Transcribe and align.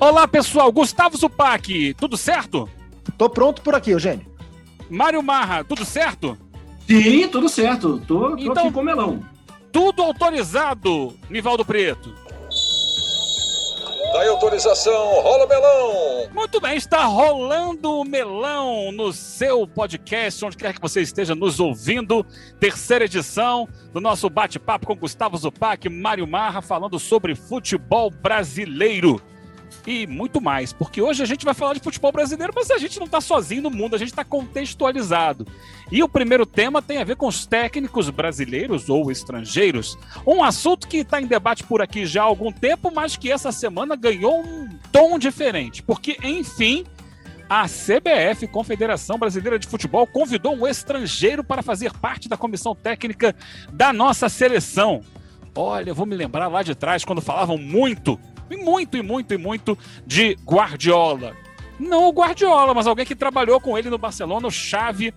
Olá, 0.00 0.26
pessoal. 0.26 0.72
Gustavo 0.72 1.14
Zupac, 1.14 1.92
tudo 1.92 2.16
certo? 2.16 2.66
Tô 3.18 3.28
pronto 3.28 3.60
por 3.60 3.74
aqui, 3.74 3.90
Eugênio. 3.90 4.24
Mário 4.88 5.22
Marra, 5.22 5.62
tudo 5.62 5.84
certo? 5.84 6.38
Sim, 6.86 7.28
tudo 7.28 7.50
certo. 7.50 8.00
Tô, 8.08 8.30
tô 8.30 8.38
então, 8.38 8.64
aqui 8.64 8.72
com 8.72 8.82
melão. 8.82 9.22
Tudo 9.70 10.02
autorizado, 10.02 11.14
Nivaldo 11.28 11.66
Preto. 11.66 12.14
Daí 14.14 14.26
autorização, 14.28 15.20
rola 15.20 15.46
melão! 15.46 16.30
Muito 16.32 16.60
bem, 16.60 16.76
está 16.76 17.04
rolando 17.04 18.00
o 18.00 18.04
melão 18.04 18.90
no 18.90 19.12
seu 19.12 19.68
podcast, 19.68 20.44
onde 20.44 20.56
quer 20.56 20.72
que 20.72 20.80
você 20.80 21.02
esteja 21.02 21.34
nos 21.34 21.60
ouvindo. 21.60 22.24
Terceira 22.58 23.04
edição 23.04 23.68
do 23.92 24.00
nosso 24.00 24.30
bate-papo 24.30 24.86
com 24.86 24.96
Gustavo 24.96 25.36
Zupac, 25.36 25.86
Mário 25.90 26.26
Marra, 26.26 26.62
falando 26.62 26.98
sobre 26.98 27.34
futebol 27.34 28.10
brasileiro 28.10 29.20
e 29.86 30.06
muito 30.06 30.40
mais, 30.40 30.72
porque 30.72 31.00
hoje 31.00 31.22
a 31.22 31.26
gente 31.26 31.44
vai 31.44 31.54
falar 31.54 31.74
de 31.74 31.80
futebol 31.80 32.12
brasileiro, 32.12 32.52
mas 32.54 32.70
a 32.70 32.78
gente 32.78 32.98
não 32.98 33.06
está 33.06 33.20
sozinho 33.20 33.62
no 33.62 33.70
mundo, 33.70 33.94
a 33.94 33.98
gente 33.98 34.10
está 34.10 34.24
contextualizado. 34.24 35.46
E 35.90 36.02
o 36.02 36.08
primeiro 36.08 36.44
tema 36.46 36.82
tem 36.82 36.98
a 36.98 37.04
ver 37.04 37.16
com 37.16 37.26
os 37.26 37.46
técnicos 37.46 38.10
brasileiros 38.10 38.88
ou 38.88 39.10
estrangeiros, 39.10 39.98
um 40.26 40.42
assunto 40.42 40.86
que 40.86 40.98
está 40.98 41.20
em 41.20 41.26
debate 41.26 41.64
por 41.64 41.80
aqui 41.80 42.06
já 42.06 42.22
há 42.22 42.24
algum 42.24 42.52
tempo, 42.52 42.90
mas 42.94 43.16
que 43.16 43.30
essa 43.30 43.52
semana 43.52 43.96
ganhou 43.96 44.40
um 44.40 44.68
tom 44.92 45.18
diferente, 45.18 45.82
porque, 45.82 46.18
enfim, 46.22 46.84
a 47.48 47.64
CBF, 47.64 48.46
Confederação 48.46 49.18
Brasileira 49.18 49.58
de 49.58 49.66
Futebol, 49.66 50.06
convidou 50.06 50.54
um 50.54 50.68
estrangeiro 50.68 51.42
para 51.42 51.62
fazer 51.62 51.92
parte 51.94 52.28
da 52.28 52.36
comissão 52.36 52.76
técnica 52.76 53.34
da 53.72 53.92
nossa 53.92 54.28
seleção. 54.28 55.02
Olha, 55.52 55.90
eu 55.90 55.94
vou 55.94 56.06
me 56.06 56.14
lembrar 56.14 56.46
lá 56.46 56.62
de 56.62 56.76
trás, 56.76 57.04
quando 57.04 57.20
falavam 57.20 57.58
muito 57.58 58.16
e 58.50 58.56
muito, 58.56 58.96
e 58.96 59.02
muito, 59.02 59.32
e 59.32 59.38
muito 59.38 59.78
de 60.06 60.36
Guardiola. 60.44 61.36
Não 61.78 62.08
o 62.08 62.12
Guardiola, 62.12 62.74
mas 62.74 62.86
alguém 62.86 63.06
que 63.06 63.14
trabalhou 63.14 63.60
com 63.60 63.78
ele 63.78 63.88
no 63.88 63.96
Barcelona, 63.96 64.46
o 64.46 64.50
Xavi, 64.50 65.14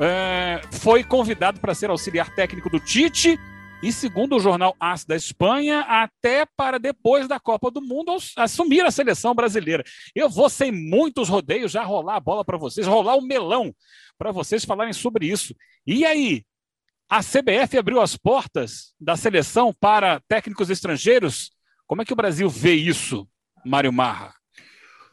é, 0.00 0.60
foi 0.72 1.02
convidado 1.02 1.60
para 1.60 1.74
ser 1.74 1.90
auxiliar 1.90 2.34
técnico 2.34 2.70
do 2.70 2.80
Tite 2.80 3.38
e, 3.82 3.92
segundo 3.92 4.36
o 4.36 4.40
jornal 4.40 4.74
AS 4.80 5.04
da 5.04 5.16
Espanha, 5.16 5.80
até 5.80 6.46
para 6.56 6.78
depois 6.78 7.28
da 7.28 7.38
Copa 7.38 7.70
do 7.70 7.82
Mundo 7.82 8.16
assumir 8.36 8.84
a 8.84 8.90
seleção 8.90 9.34
brasileira. 9.34 9.84
Eu 10.14 10.28
vou 10.28 10.48
sem 10.48 10.72
muitos 10.72 11.28
rodeios 11.28 11.72
já 11.72 11.82
rolar 11.82 12.16
a 12.16 12.20
bola 12.20 12.44
para 12.44 12.56
vocês, 12.56 12.86
rolar 12.86 13.16
o 13.16 13.22
melão 13.22 13.74
para 14.18 14.32
vocês 14.32 14.64
falarem 14.64 14.92
sobre 14.92 15.26
isso. 15.26 15.54
E 15.86 16.04
aí, 16.04 16.42
a 17.08 17.20
CBF 17.20 17.78
abriu 17.78 18.00
as 18.00 18.16
portas 18.16 18.94
da 18.98 19.16
seleção 19.16 19.72
para 19.78 20.20
técnicos 20.26 20.70
estrangeiros 20.70 21.52
como 21.86 22.02
é 22.02 22.04
que 22.04 22.12
o 22.12 22.16
Brasil 22.16 22.48
vê 22.48 22.74
isso, 22.74 23.28
Mário 23.64 23.92
Marra? 23.92 24.34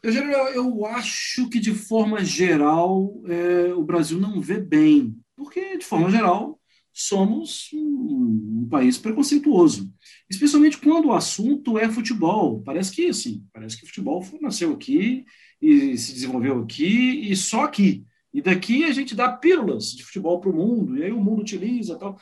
Eu, 0.02 0.12
eu 0.12 0.86
acho 0.86 1.48
que, 1.48 1.58
de 1.58 1.72
forma 1.72 2.22
geral, 2.22 3.22
é, 3.26 3.72
o 3.72 3.82
Brasil 3.82 4.18
não 4.18 4.40
vê 4.40 4.60
bem, 4.60 5.16
porque, 5.34 5.78
de 5.78 5.84
forma 5.84 6.10
geral, 6.10 6.60
somos 6.92 7.70
um, 7.72 8.62
um, 8.62 8.68
país 8.70 8.98
preconceituoso, 8.98 9.90
especialmente 10.28 10.78
quando 10.78 11.06
o 11.06 11.12
assunto 11.12 11.78
é 11.78 11.88
futebol. 11.88 12.62
Parece 12.62 12.92
que, 12.94 13.08
assim, 13.08 13.44
parece 13.52 13.78
que 13.78 13.84
o 13.84 13.86
futebol 13.86 14.24
nasceu 14.40 14.72
aqui 14.72 15.24
e 15.60 15.96
se 15.96 16.12
desenvolveu 16.12 16.60
aqui 16.60 17.30
e 17.30 17.34
só 17.34 17.64
aqui. 17.64 18.04
E 18.32 18.42
daqui 18.42 18.84
a 18.84 18.92
gente 18.92 19.14
dá 19.14 19.32
pílulas 19.32 19.92
de 19.92 20.04
futebol 20.04 20.40
para 20.40 20.50
o 20.50 20.54
mundo, 20.54 20.98
e 20.98 21.04
aí 21.04 21.12
o 21.12 21.20
mundo 21.20 21.40
utiliza 21.40 21.96
tal. 21.98 22.18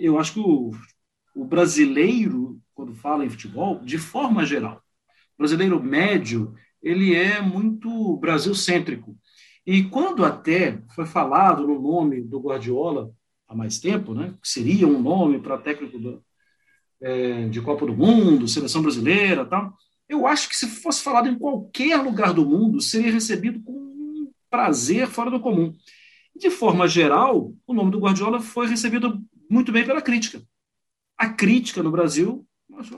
Eu 0.00 0.18
acho 0.18 0.32
que 0.32 0.40
o, 0.40 0.70
o 1.34 1.44
brasileiro 1.44 2.58
quando 2.78 2.94
fala 2.94 3.24
em 3.24 3.28
futebol, 3.28 3.80
de 3.80 3.98
forma 3.98 4.46
geral. 4.46 4.80
O 5.34 5.38
brasileiro 5.38 5.82
médio, 5.82 6.54
ele 6.80 7.12
é 7.12 7.42
muito 7.42 8.16
brasil-cêntrico. 8.18 9.18
E 9.66 9.82
quando 9.82 10.24
até 10.24 10.80
foi 10.94 11.04
falado 11.04 11.66
no 11.66 11.82
nome 11.82 12.22
do 12.22 12.38
Guardiola 12.38 13.10
há 13.48 13.54
mais 13.56 13.80
tempo, 13.80 14.14
né, 14.14 14.32
que 14.40 14.48
seria 14.48 14.86
um 14.86 15.02
nome 15.02 15.40
para 15.40 15.58
técnico 15.58 15.98
do, 15.98 16.24
é, 17.00 17.48
de 17.48 17.60
Copa 17.60 17.84
do 17.84 17.96
Mundo, 17.96 18.46
seleção 18.46 18.80
brasileira, 18.80 19.44
tal, 19.44 19.76
eu 20.08 20.24
acho 20.24 20.48
que 20.48 20.56
se 20.56 20.68
fosse 20.68 21.02
falado 21.02 21.28
em 21.28 21.36
qualquer 21.36 21.96
lugar 21.96 22.32
do 22.32 22.46
mundo, 22.46 22.80
seria 22.80 23.10
recebido 23.10 23.60
com 23.60 23.72
um 23.72 24.30
prazer 24.48 25.08
fora 25.08 25.32
do 25.32 25.40
comum. 25.40 25.74
De 26.36 26.48
forma 26.48 26.86
geral, 26.86 27.52
o 27.66 27.74
nome 27.74 27.90
do 27.90 27.98
Guardiola 27.98 28.38
foi 28.38 28.68
recebido 28.68 29.20
muito 29.50 29.72
bem 29.72 29.84
pela 29.84 30.00
crítica. 30.00 30.40
A 31.16 31.28
crítica 31.28 31.82
no 31.82 31.90
Brasil 31.90 32.47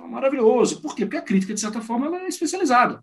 maravilhoso. 0.09 0.81
Por 0.81 0.95
quê? 0.95 1.05
Porque 1.05 1.17
a 1.17 1.23
crítica, 1.23 1.55
de 1.55 1.61
certa 1.61 1.81
forma, 1.81 2.07
ela 2.07 2.21
é 2.21 2.29
especializada. 2.29 3.03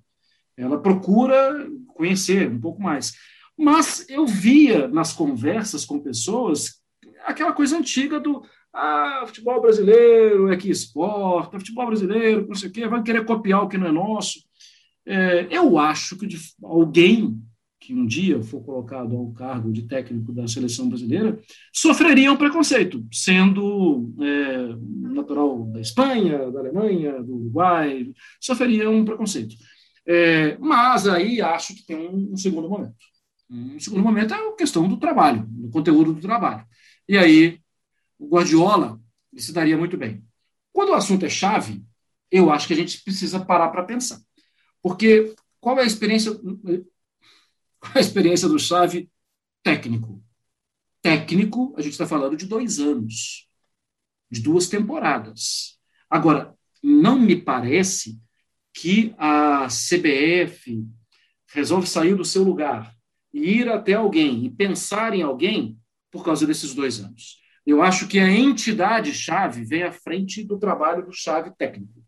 Ela 0.56 0.82
procura 0.82 1.68
conhecer 1.88 2.50
um 2.50 2.60
pouco 2.60 2.82
mais. 2.82 3.14
Mas 3.58 4.08
eu 4.10 4.26
via 4.26 4.88
nas 4.88 5.14
conversas 5.14 5.86
com 5.86 6.00
pessoas 6.00 6.82
aquela 7.28 7.52
coisa 7.52 7.78
antiga 7.78 8.20
do 8.20 8.42
ah, 8.74 9.24
futebol 9.28 9.62
brasileiro 9.62 10.52
é 10.52 10.58
que 10.58 10.70
exporta, 10.70 11.60
futebol 11.60 11.88
brasileiro, 11.88 12.48
não 12.48 12.56
sei 12.56 12.70
o 12.70 12.72
quê, 12.72 12.88
vai 12.88 13.04
querer 13.04 13.26
copiar 13.26 13.64
o 13.64 13.68
que 13.68 13.78
não 13.78 13.88
é 13.88 13.92
nosso. 13.92 14.40
É, 15.06 15.48
eu 15.50 15.78
acho 15.78 16.18
que 16.18 16.28
alguém 16.64 17.42
que 17.80 17.94
um 17.94 18.06
dia 18.06 18.42
for 18.42 18.62
colocado 18.64 19.16
ao 19.16 19.32
cargo 19.32 19.72
de 19.72 19.84
técnico 19.84 20.34
da 20.34 20.48
seleção 20.48 20.90
brasileira, 20.90 21.40
sofreria 21.72 22.32
um 22.32 22.38
preconceito, 22.38 23.06
sendo 23.12 24.14
é, 24.20 24.76
natural 25.10 25.66
da 25.66 25.80
Espanha, 25.80 26.52
da 26.52 26.60
Alemanha, 26.60 27.22
do 27.22 27.36
Uruguai, 27.36 28.12
sofreria 28.42 28.90
um 28.90 29.06
preconceito. 29.06 29.56
É, 30.06 30.58
mas 30.58 31.08
aí 31.08 31.42
acho 31.42 31.76
que 31.76 31.86
tem 31.86 31.98
um, 31.98 32.34
um, 32.34 32.38
segundo 32.38 32.70
momento. 32.70 32.96
Um 33.50 33.80
segundo 33.80 34.04
momento 34.04 34.34
é 34.34 34.38
a 34.38 34.56
questão 34.56 34.88
do 34.88 34.98
trabalho, 34.98 35.46
do 35.48 35.70
conteúdo 35.70 36.14
do 36.14 36.22
trabalho. 36.22 36.66
E 37.08 37.18
aí 37.18 37.60
o 38.18 38.28
Guardiola 38.28 39.00
se 39.36 39.54
daria 39.54 39.78
muito 39.78 39.98
bem. 39.98 40.24
Quando 40.74 40.90
o 40.90 40.96
assunto 40.96 41.26
é 41.26 41.30
chave, 41.30 41.84
eu 42.32 42.52
acho 42.52 42.68
que 42.68 42.74
a 42.74 42.78
gente 42.78 43.04
precisa 43.04 43.40
parar 43.40 43.70
para 43.70 43.84
pensar. 43.84 44.20
Porque 44.82 45.34
qual 45.60 45.78
é 45.78 45.84
a 45.84 45.86
experiência 45.86 46.32
a 47.94 48.00
experiência 48.00 48.48
do 48.48 48.60
Chave 48.60 49.10
técnico. 49.64 50.24
Técnico, 51.02 51.74
a 51.78 51.82
gente 51.82 51.94
está 51.94 52.06
falando 52.06 52.36
de 52.36 52.46
dois 52.46 52.80
anos, 52.80 53.48
de 54.30 54.42
duas 54.42 54.68
temporadas. 54.68 55.78
Agora, 56.10 56.56
não 56.84 57.20
me 57.20 57.36
parece 57.36 58.20
que 58.74 59.14
a 59.18 59.68
CBF 59.68 60.86
resolve 61.48 61.88
sair 61.88 62.16
do 62.16 62.26
seu 62.26 62.44
lugar 62.44 62.96
e 63.34 63.60
ir 63.60 63.70
até 63.70 63.94
alguém 63.94 64.46
e 64.46 64.50
pensar 64.50 65.14
em 65.14 65.22
alguém 65.22 65.80
por 66.12 66.24
causa 66.24 66.46
desses 66.46 66.74
dois 66.74 67.00
anos. 67.00 67.42
Eu 67.66 67.82
acho 67.82 68.08
que 68.08 68.20
a 68.20 68.30
entidade-chave 68.30 69.64
vem 69.64 69.84
à 69.84 69.92
frente 69.92 70.44
do 70.44 70.58
trabalho 70.58 71.06
do 71.06 71.12
chave 71.12 71.52
técnico. 71.58 72.02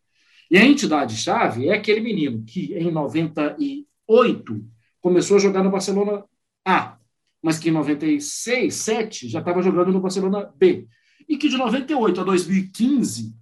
E 0.50 0.57
a 0.57 0.66
entidade-chave 0.66 1.68
é 1.68 1.73
aquele 1.73 2.00
menino 2.00 2.44
que, 2.44 2.73
em 2.73 2.91
98, 2.91 4.66
começou 5.02 5.38
a 5.38 5.40
jogar 5.40 5.64
no 5.64 5.72
Barcelona 5.72 6.24
A, 6.66 6.98
mas 7.42 7.58
que 7.58 7.70
em 7.70 7.72
96, 7.72 8.74
7 8.74 9.30
já 9.30 9.40
estava 9.40 9.62
jogando 9.62 9.92
no 9.92 10.02
Barcelona 10.02 10.52
B. 10.56 10.88
E 11.28 11.38
que 11.38 11.48
de 11.48 11.58
98 11.58 12.22
a 12.22 12.24
2015 12.24 13.34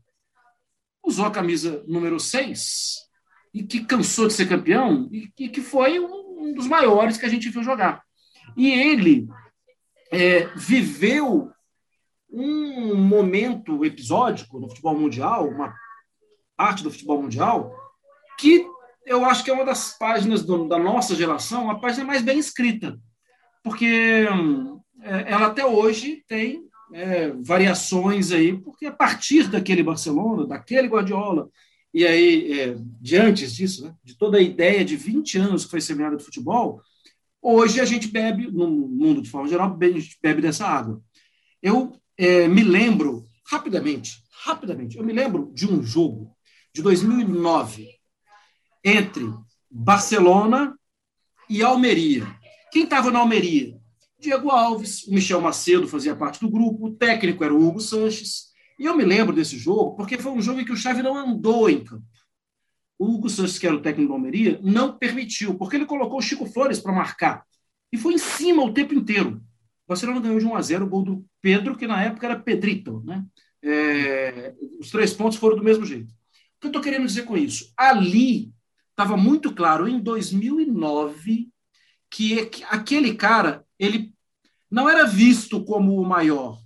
usou 1.03 1.25
a 1.25 1.31
camisa 1.31 1.83
número 1.87 2.19
6 2.19 3.07
e 3.53 3.63
que 3.63 3.85
cansou 3.85 4.27
de 4.27 4.33
ser 4.33 4.47
campeão 4.47 5.07
e, 5.11 5.31
e 5.39 5.49
que 5.49 5.61
foi 5.61 5.99
um, 5.99 6.49
um, 6.49 6.53
dos 6.53 6.67
maiores 6.67 7.17
que 7.17 7.25
a 7.25 7.29
gente 7.29 7.49
viu 7.49 7.63
jogar. 7.63 8.03
E 8.55 8.71
ele 8.71 9.27
é, 10.11 10.45
viveu 10.55 11.51
um 12.29 12.95
momento 12.95 13.85
episódico 13.85 14.59
no 14.59 14.67
futebol 14.67 14.97
mundial, 14.97 15.47
uma 15.47 15.73
parte 16.55 16.83
do 16.83 16.91
futebol 16.91 17.21
mundial, 17.21 17.73
que 18.37 18.65
eu 19.07 19.23
acho 19.25 19.43
que 19.43 19.49
é 19.49 19.53
uma 19.53 19.65
das 19.65 19.97
páginas 19.97 20.43
do, 20.43 20.67
da 20.67 20.77
nossa 20.77 21.15
geração, 21.15 21.71
a 21.71 21.79
página 21.79 22.03
mais 22.03 22.21
bem 22.21 22.37
escrita, 22.37 22.99
porque 23.63 24.27
é, 25.01 25.31
ela 25.31 25.47
até 25.47 25.65
hoje 25.65 26.23
tem 26.27 26.61
é, 26.93 27.29
variações 27.29 28.31
aí, 28.31 28.57
porque 28.57 28.85
a 28.85 28.91
partir 28.91 29.47
daquele 29.47 29.81
Barcelona, 29.81 30.45
daquele 30.45 30.89
Guardiola, 30.89 31.49
e 31.93 32.05
aí, 32.05 32.59
é, 32.59 32.77
diante 33.01 33.47
disso, 33.47 33.85
né, 33.85 33.95
de 34.03 34.17
toda 34.17 34.37
a 34.37 34.41
ideia 34.41 34.83
de 34.83 34.97
20 34.97 35.37
anos 35.37 35.63
que 35.63 35.71
foi 35.71 35.81
semeada 35.81 36.17
de 36.17 36.23
futebol, 36.23 36.81
hoje 37.41 37.79
a 37.79 37.85
gente 37.85 38.09
bebe, 38.09 38.51
no 38.51 38.67
mundo 38.69 39.21
de 39.21 39.29
forma 39.29 39.47
geral, 39.47 39.77
a 39.79 39.85
gente 39.85 40.17
bebe 40.21 40.41
dessa 40.41 40.67
água. 40.67 41.01
Eu 41.61 41.93
é, 42.17 42.47
me 42.47 42.61
lembro, 42.61 43.27
rapidamente, 43.49 44.21
rapidamente, 44.43 44.97
eu 44.97 45.03
me 45.03 45.13
lembro 45.13 45.49
de 45.53 45.65
um 45.65 45.81
jogo 45.81 46.35
de 46.73 46.81
2009, 46.81 47.96
entre 48.83 49.25
Barcelona 49.69 50.77
e 51.49 51.61
Almeria. 51.61 52.27
Quem 52.71 52.83
estava 52.83 53.11
na 53.11 53.19
Almeria? 53.19 53.77
Diego 54.19 54.49
Alves, 54.49 55.07
Michel 55.07 55.41
Macedo 55.41 55.87
fazia 55.87 56.15
parte 56.15 56.39
do 56.39 56.49
grupo, 56.49 56.87
o 56.87 56.95
técnico 56.95 57.43
era 57.43 57.53
o 57.53 57.67
Hugo 57.67 57.79
Sanches. 57.79 58.47
E 58.79 58.85
eu 58.85 58.95
me 58.95 59.03
lembro 59.03 59.35
desse 59.35 59.57
jogo 59.57 59.95
porque 59.95 60.17
foi 60.17 60.31
um 60.31 60.41
jogo 60.41 60.59
em 60.59 60.65
que 60.65 60.71
o 60.71 60.77
Xavi 60.77 61.01
não 61.01 61.15
andou 61.15 61.69
em 61.69 61.83
campo. 61.83 62.03
o 62.99 63.13
Hugo 63.13 63.29
Sanches, 63.29 63.59
que 63.59 63.67
era 63.67 63.75
o 63.75 63.81
técnico 63.81 64.09
do 64.09 64.13
Almeria, 64.13 64.59
não 64.63 64.97
permitiu, 64.97 65.55
porque 65.55 65.75
ele 65.75 65.85
colocou 65.85 66.17
o 66.17 66.21
Chico 66.21 66.45
Flores 66.45 66.79
para 66.79 66.93
marcar. 66.93 67.43
E 67.91 67.97
foi 67.97 68.13
em 68.13 68.17
cima 68.17 68.63
o 68.63 68.73
tempo 68.73 68.93
inteiro. 68.93 69.41
O 69.85 69.89
Barcelona 69.89 70.19
ganhou 70.19 70.39
de 70.39 70.45
1 70.45 70.55
a 70.55 70.61
0 70.61 70.85
o 70.85 70.89
gol 70.89 71.03
do 71.03 71.25
Pedro, 71.41 71.77
que 71.77 71.87
na 71.87 72.03
época 72.03 72.25
era 72.25 72.39
Pedrito. 72.39 73.01
Né? 73.05 73.23
É, 73.63 74.53
os 74.79 74.89
três 74.89 75.13
pontos 75.13 75.37
foram 75.37 75.55
do 75.55 75.63
mesmo 75.63 75.85
jeito. 75.85 76.11
O 76.11 76.59
que 76.59 76.67
eu 76.67 76.69
estou 76.69 76.81
querendo 76.81 77.05
dizer 77.05 77.23
com 77.23 77.37
isso? 77.37 77.71
Ali 77.77 78.51
estava 78.97 79.15
muito 79.15 79.53
claro, 79.53 79.87
em 79.87 79.99
2009, 79.99 81.49
que 82.09 82.49
aquele 82.67 83.13
cara 83.13 83.63
ele 83.77 84.11
não 84.71 84.89
era 84.89 85.05
visto 85.05 85.63
como 85.63 86.01
o 86.01 86.05
maior, 86.05 86.57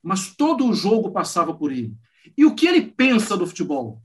mas 0.00 0.36
todo 0.36 0.68
o 0.68 0.72
jogo 0.72 1.10
passava 1.10 1.52
por 1.52 1.72
ele. 1.72 1.92
E 2.38 2.44
o 2.44 2.54
que 2.54 2.68
ele 2.68 2.82
pensa 2.82 3.36
do 3.36 3.44
futebol? 3.44 4.00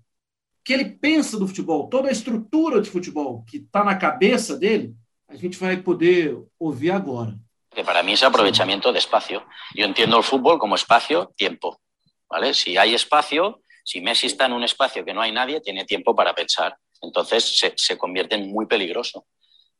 O 0.59 0.63
que 0.63 0.73
ele 0.73 0.85
pensa 0.85 1.37
do 1.37 1.47
futebol, 1.47 1.87
toda 1.87 2.09
a 2.09 2.11
estrutura 2.11 2.81
de 2.81 2.89
futebol 2.89 3.43
que 3.43 3.57
está 3.57 3.83
na 3.83 3.95
cabeça 3.95 4.57
dele, 4.57 4.95
a 5.27 5.35
gente 5.35 5.55
vai 5.55 5.77
poder 5.77 6.35
ouvir 6.57 6.89
agora. 6.89 7.37
Para 7.85 8.01
mí 8.01 8.13
es 8.13 8.23
aprovechamiento 8.23 8.91
de 8.91 8.97
espacio. 8.97 9.43
Yo 9.75 9.85
entiendo 9.85 10.17
el 10.17 10.23
fútbol 10.23 10.57
como 10.57 10.73
espacio-tiempo. 10.73 11.79
¿vale? 12.27 12.55
Si 12.55 12.77
hay 12.77 12.95
espacio, 12.95 13.61
si 13.83 14.01
Messi 14.01 14.25
está 14.25 14.47
en 14.47 14.53
un 14.53 14.63
espacio 14.63 15.05
que 15.05 15.13
no 15.13 15.21
hay 15.21 15.31
nadie, 15.31 15.61
tiene 15.61 15.85
tiempo 15.85 16.15
para 16.15 16.33
pensar. 16.33 16.75
Entonces 17.01 17.57
se, 17.57 17.73
se 17.75 17.97
convierte 17.97 18.35
en 18.35 18.51
muy 18.51 18.65
peligroso. 18.65 19.25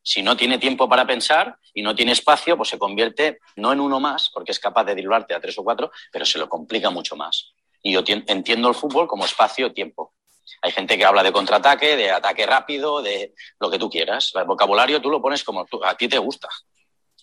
Si 0.02 0.22
no 0.22 0.38
tiene 0.38 0.60
tiempo 0.60 0.88
para 0.88 1.08
pensar 1.08 1.58
y 1.74 1.82
no 1.82 1.96
tiene 1.96 2.12
espacio, 2.12 2.56
pues 2.56 2.70
se 2.70 2.78
convierte 2.78 3.40
no 3.56 3.74
en 3.74 3.80
uno 3.80 4.00
más, 4.00 4.30
porque 4.30 4.52
es 4.52 4.60
capaz 4.60 4.84
de 4.84 4.94
diluarte 4.94 5.34
a 5.34 5.40
tres 5.40 5.58
o 5.58 5.64
cuatro, 5.64 5.92
pero 6.12 6.26
se 6.26 6.38
lo 6.38 6.48
complica 6.48 6.92
mucho 6.92 7.16
más. 7.16 7.54
Y 7.82 7.94
yo 7.94 8.04
entiendo 8.08 8.68
el 8.68 8.76
fútbol 8.76 9.08
como 9.08 9.26
espacio-tiempo. 9.26 10.14
Hay 10.62 10.72
gente 10.72 10.98
que 10.98 11.06
habla 11.06 11.24
de 11.24 11.32
contraataque, 11.32 11.96
de 11.96 12.12
ataque 12.12 12.46
rápido, 12.46 13.02
de 13.02 13.34
lo 13.60 13.70
que 13.70 13.80
tú 13.80 13.90
quieras. 13.90 14.32
El 14.36 14.46
vocabulario 14.46 15.02
tú 15.02 15.10
lo 15.10 15.22
pones 15.22 15.44
como 15.44 15.66
tú, 15.66 15.84
a 15.84 15.96
ti 15.96 16.08
te 16.08 16.20
gusta. 16.20 16.50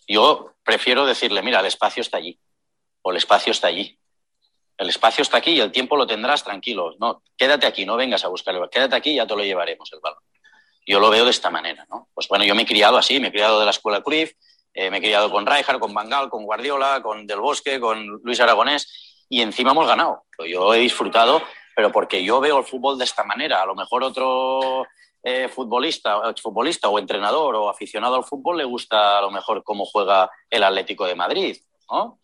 Yo 0.09 0.55
prefiero 0.65 1.07
decirle, 1.07 1.43
mira, 1.43 1.61
el 1.61 1.67
espacio 1.67 2.01
está 2.01 2.17
allí, 2.17 2.39
o 3.03 3.11
el 3.11 3.17
espacio 3.17 3.53
está 3.53 3.69
allí. 3.69 3.99
El 4.77 4.89
espacio 4.89 5.23
está 5.23 5.39
aquí 5.39 5.53
y 5.53 5.61
el 5.61 5.73
tiempo 5.73 5.97
lo 5.97 6.07
tendrás 6.07 6.43
tranquilo. 6.45 6.95
No, 6.99 7.23
quédate 7.37 7.67
aquí, 7.67 7.85
no 7.85 7.97
vengas 7.97 8.25
a 8.25 8.29
buscarlo. 8.29 8.69
Quédate 8.69 8.97
aquí 8.97 9.11
y 9.11 9.17
ya 9.17 9.27
te 9.27 9.37
lo 9.37 9.45
llevaremos 9.45 9.93
el 9.93 10.01
balón. 10.01 10.21
Yo 10.87 10.99
lo 10.99 11.11
veo 11.11 11.25
de 11.25 11.31
esta 11.31 11.51
manera, 11.51 11.87
¿no? 11.89 12.09
Pues 12.13 12.27
bueno, 12.29 12.45
yo 12.45 12.55
me 12.55 12.63
he 12.63 12.67
criado 12.67 12.97
así, 12.97 13.21
me 13.21 13.29
he 13.29 13.33
criado 13.33 13.61
de 13.61 13.65
la 13.65 13.71
escuela 13.71 14.03
Cruyff, 14.03 14.33
eh, 14.75 14.91
me 14.91 14.99
he 14.99 15.01
criado 15.01 15.31
con 15.31 15.47
Rijkaard, 15.47 15.79
con 15.79 15.95
Bangal, 15.95 16.29
con 16.29 16.45
Guardiola, 16.45 17.01
con 17.03 17.27
Del 17.27 17.41
Bosque, 17.41 17.79
con 17.79 18.05
Luis 18.25 18.41
Aragonés 18.41 19.25
y 19.29 19.41
encima 19.41 19.71
hemos 19.71 19.87
ganado. 19.87 20.25
Yo 20.47 20.75
he 20.75 20.79
disfrutado, 20.79 21.43
pero 21.75 21.91
porque 21.91 22.23
yo 22.23 22.41
veo 22.41 22.59
el 22.59 22.65
fútbol 22.65 22.99
de 22.99 23.05
esta 23.05 23.25
manera. 23.25 23.63
A 23.63 23.67
lo 23.67 23.75
mejor 23.75 24.03
otro 24.03 24.87
eh, 25.23 25.49
futbolista, 25.49 26.21
futbolista 26.35 26.89
o 26.89 26.99
entrenador 26.99 27.55
o 27.55 27.71
aficionado 27.71 28.17
al 28.17 28.25
fútbol 28.25 28.59
le 28.59 28.65
gusta 28.65 29.19
a 29.19 29.23
lo 29.23 29.31
mejor 29.31 29.63
cómo 29.63 29.87
juega 29.87 30.31
el 30.51 30.63
Atlético 30.65 31.07
de 31.07 31.15
Madrid, 31.15 31.57
¿no? 31.91 32.19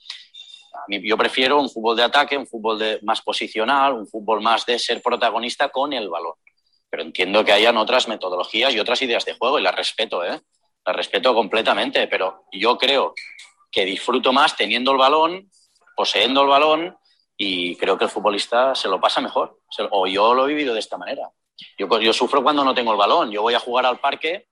Yo 0.88 1.16
prefiero 1.16 1.60
un 1.60 1.68
fútbol 1.68 1.96
de 1.96 2.04
ataque, 2.04 2.36
un 2.36 2.46
fútbol 2.46 2.78
de, 2.78 2.98
más 3.02 3.20
posicional, 3.22 3.94
un 3.94 4.06
fútbol 4.06 4.40
más 4.40 4.64
de 4.66 4.78
ser 4.78 5.02
protagonista 5.02 5.68
con 5.68 5.92
el 5.92 6.08
balón 6.08 6.34
pero 6.90 7.02
entiendo 7.02 7.44
que 7.44 7.52
hayan 7.52 7.76
otras 7.76 8.08
metodologías 8.08 8.72
y 8.72 8.80
otras 8.80 9.02
ideas 9.02 9.24
de 9.24 9.34
juego 9.34 9.58
y 9.58 9.62
las 9.62 9.74
respeto, 9.74 10.24
¿eh? 10.24 10.40
Las 10.84 10.96
respeto 10.96 11.34
completamente, 11.34 12.06
pero 12.08 12.44
yo 12.52 12.78
creo 12.78 13.14
que 13.70 13.84
disfruto 13.84 14.32
más 14.32 14.56
teniendo 14.56 14.92
el 14.92 14.98
balón, 14.98 15.50
poseyendo 15.94 16.42
el 16.42 16.48
balón 16.48 16.96
y 17.36 17.76
creo 17.76 17.98
que 17.98 18.04
el 18.04 18.10
futbolista 18.10 18.74
se 18.74 18.88
lo 18.88 19.00
pasa 19.00 19.20
mejor. 19.20 19.60
O 19.90 20.06
yo 20.06 20.32
lo 20.32 20.46
he 20.46 20.48
vivido 20.48 20.72
de 20.72 20.80
esta 20.80 20.96
manera. 20.96 21.30
Yo, 21.76 22.00
yo 22.00 22.12
sufro 22.12 22.42
cuando 22.42 22.64
no 22.64 22.74
tengo 22.74 22.92
el 22.92 22.96
balón. 22.96 23.30
Yo 23.30 23.42
voy 23.42 23.54
a 23.54 23.60
jugar 23.60 23.84
al 23.84 23.98
parque 23.98 24.48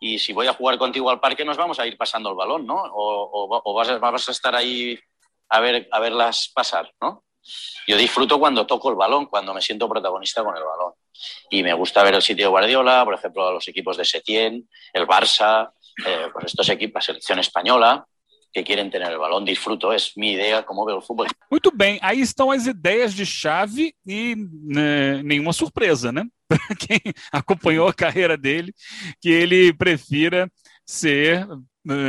y 0.00 0.18
si 0.18 0.32
voy 0.32 0.48
a 0.48 0.54
jugar 0.54 0.78
contigo 0.78 1.10
al 1.10 1.20
parque 1.20 1.44
nos 1.44 1.56
vamos 1.56 1.78
a 1.78 1.86
ir 1.86 1.96
pasando 1.96 2.30
el 2.30 2.36
balón, 2.36 2.66
¿no? 2.66 2.82
O, 2.92 3.74
vas, 3.74 3.88
a, 4.28 4.32
estar 4.32 4.56
ahí 4.56 4.98
a, 5.48 5.60
ver, 5.60 5.88
a 5.90 6.00
verlas 6.00 6.50
pasar, 6.54 6.92
¿no? 7.00 7.24
Yo 7.86 7.96
disfruto 7.96 8.38
cuando 8.38 8.66
toco 8.66 8.90
el 8.90 8.96
balón, 8.96 9.26
cuando 9.26 9.54
me 9.54 9.62
siento 9.62 9.88
protagonista 9.88 10.44
con 10.44 10.56
el 10.56 10.62
balón. 10.62 10.92
Y 11.50 11.62
me 11.62 11.72
gusta 11.72 12.02
ver 12.02 12.14
el 12.14 12.22
sitio 12.22 12.50
Guardiola, 12.50 13.04
por 13.04 13.14
ejemplo, 13.14 13.52
los 13.52 13.66
equipos 13.66 13.96
de 13.96 14.04
Setién, 14.04 14.68
el 14.92 15.06
Barça, 15.06 15.72
eh, 16.06 16.28
pues 16.32 16.46
estos 16.46 16.68
equipos, 16.68 17.00
la 17.00 17.06
selección 17.06 17.38
española, 17.38 18.06
que 18.52 18.62
querem 18.62 18.90
ter 18.90 19.02
o 19.02 19.20
balão, 19.20 19.44
disfruto, 19.44 19.92
é 19.92 19.96
minha 20.16 20.34
ideia 20.34 20.62
como 20.62 20.84
ver 20.84 20.94
o 20.94 21.00
futebol. 21.00 21.26
Muito 21.50 21.70
bem, 21.70 21.98
aí 22.02 22.20
estão 22.20 22.50
as 22.50 22.66
ideias 22.66 23.14
de 23.14 23.26
chave 23.26 23.94
e 24.06 24.34
nenhuma 25.22 25.52
surpresa, 25.52 26.12
né? 26.12 26.24
Para 26.48 26.76
quem 26.76 27.00
acompanhou 27.30 27.88
a 27.88 27.94
carreira 27.94 28.36
dele, 28.36 28.72
que 29.20 29.28
ele 29.28 29.72
prefira 29.74 30.50
ser 30.84 31.46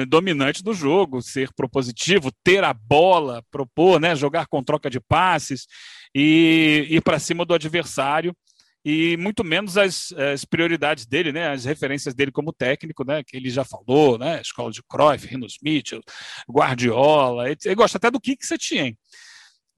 dominante 0.07 0.63
do 0.63 0.73
jogo, 0.73 1.21
ser 1.21 1.51
propositivo, 1.53 2.31
ter 2.43 2.63
a 2.63 2.73
bola, 2.73 3.43
propor, 3.51 3.99
né, 3.99 4.15
jogar 4.15 4.47
com 4.47 4.63
troca 4.63 4.89
de 4.89 4.99
passes 4.99 5.67
e 6.13 6.85
ir 6.89 7.01
para 7.01 7.19
cima 7.19 7.45
do 7.45 7.53
adversário 7.53 8.35
e 8.83 9.17
muito 9.17 9.43
menos 9.43 9.77
as, 9.77 10.11
as, 10.13 10.45
prioridades 10.45 11.05
dele, 11.05 11.31
né, 11.31 11.49
as 11.49 11.65
referências 11.65 12.13
dele 12.13 12.31
como 12.31 12.53
técnico, 12.53 13.03
né, 13.03 13.23
que 13.23 13.35
ele 13.35 13.49
já 13.49 13.63
falou, 13.63 14.17
né, 14.17 14.41
escola 14.41 14.71
de 14.71 14.81
Cruyff, 14.83 15.27
Rino 15.27 15.45
Smith, 15.47 15.99
Guardiola, 16.49 17.49
ele 17.49 17.75
gosta 17.75 17.97
até 17.97 18.09
do 18.09 18.21
Kik 18.21 18.45
Setien, 18.45 18.97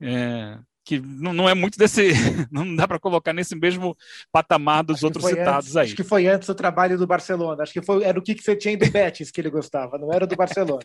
é, 0.02 0.58
que 1.00 1.00
não, 1.00 1.34
não, 1.34 1.50
é 1.50 1.54
muito 1.54 1.78
desse, 1.78 2.12
não 2.52 2.76
dá 2.76 2.88
para 2.88 3.00
colocar 3.00 3.34
nesse 3.34 3.56
mesmo 3.56 3.96
patamar 4.32 4.84
dos 4.84 5.04
outros 5.04 5.26
citados 5.26 5.70
antes, 5.70 5.78
aí. 5.78 5.86
Acho 5.88 5.96
que 5.96 6.04
foi 6.04 6.28
antes 6.28 6.48
do 6.48 6.56
trabalho 6.56 6.98
do 6.98 7.08
Barcelona, 7.08 7.64
acho 7.64 7.74
que 7.74 7.82
foi, 7.82 8.04
era 8.04 8.18
o 8.18 8.22
Kik 8.22 8.44
Setien 8.44 8.78
do 8.78 8.90
Betis 8.90 9.32
que 9.32 9.42
ele 9.42 9.50
gostava, 9.50 9.98
não 9.98 10.12
era 10.12 10.28
do 10.28 10.36
Barcelona. 10.36 10.84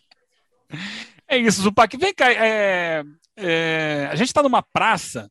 É 1.28 1.36
isso, 1.36 1.60
Zupac. 1.60 1.96
Vem 1.96 2.14
cá, 2.14 2.32
é, 2.32 3.02
é, 3.36 4.08
a 4.08 4.14
gente 4.14 4.28
está 4.28 4.44
numa 4.44 4.62
praça 4.62 5.28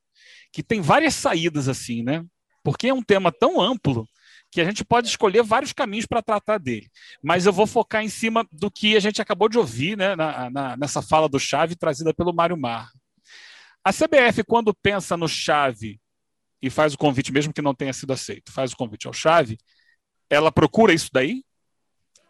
que 0.51 0.61
tem 0.61 0.81
várias 0.81 1.15
saídas 1.15 1.69
assim, 1.69 2.03
né? 2.03 2.21
porque 2.65 2.87
é 2.87 2.93
um 2.93 3.03
tema 3.03 3.31
tão 3.31 3.61
amplo 3.61 4.09
que 4.51 4.59
a 4.59 4.65
gente 4.65 4.83
pode 4.83 5.07
escolher 5.07 5.43
vários 5.43 5.71
caminhos 5.71 6.07
para 6.07 6.21
tratar 6.21 6.57
dele. 6.57 6.89
Mas 7.21 7.45
eu 7.45 7.53
vou 7.53 7.67
focar 7.67 8.03
em 8.03 8.09
cima 8.09 8.45
do 8.51 8.71
que 8.71 8.95
a 8.95 8.99
gente 8.99 9.21
acabou 9.21 9.47
de 9.47 9.59
ouvir 9.59 9.95
né, 9.95 10.15
na, 10.15 10.49
na, 10.49 10.75
nessa 10.75 11.01
fala 11.01 11.29
do 11.29 11.39
Chave 11.39 11.75
trazida 11.75 12.11
pelo 12.13 12.33
Mário 12.33 12.57
Mar. 12.57 12.89
A 13.85 13.91
CBF, 13.93 14.43
quando 14.43 14.73
pensa 14.73 15.15
no 15.15 15.27
Chave 15.27 16.01
e 16.59 16.71
faz 16.71 16.95
o 16.95 16.97
convite, 16.97 17.31
mesmo 17.31 17.53
que 17.53 17.61
não 17.61 17.75
tenha 17.75 17.93
sido 17.93 18.11
aceito, 18.11 18.51
faz 18.51 18.73
o 18.73 18.75
convite 18.75 19.05
ao 19.05 19.13
Chave, 19.13 19.59
ela 20.27 20.51
procura 20.51 20.91
isso 20.91 21.09
daí? 21.13 21.43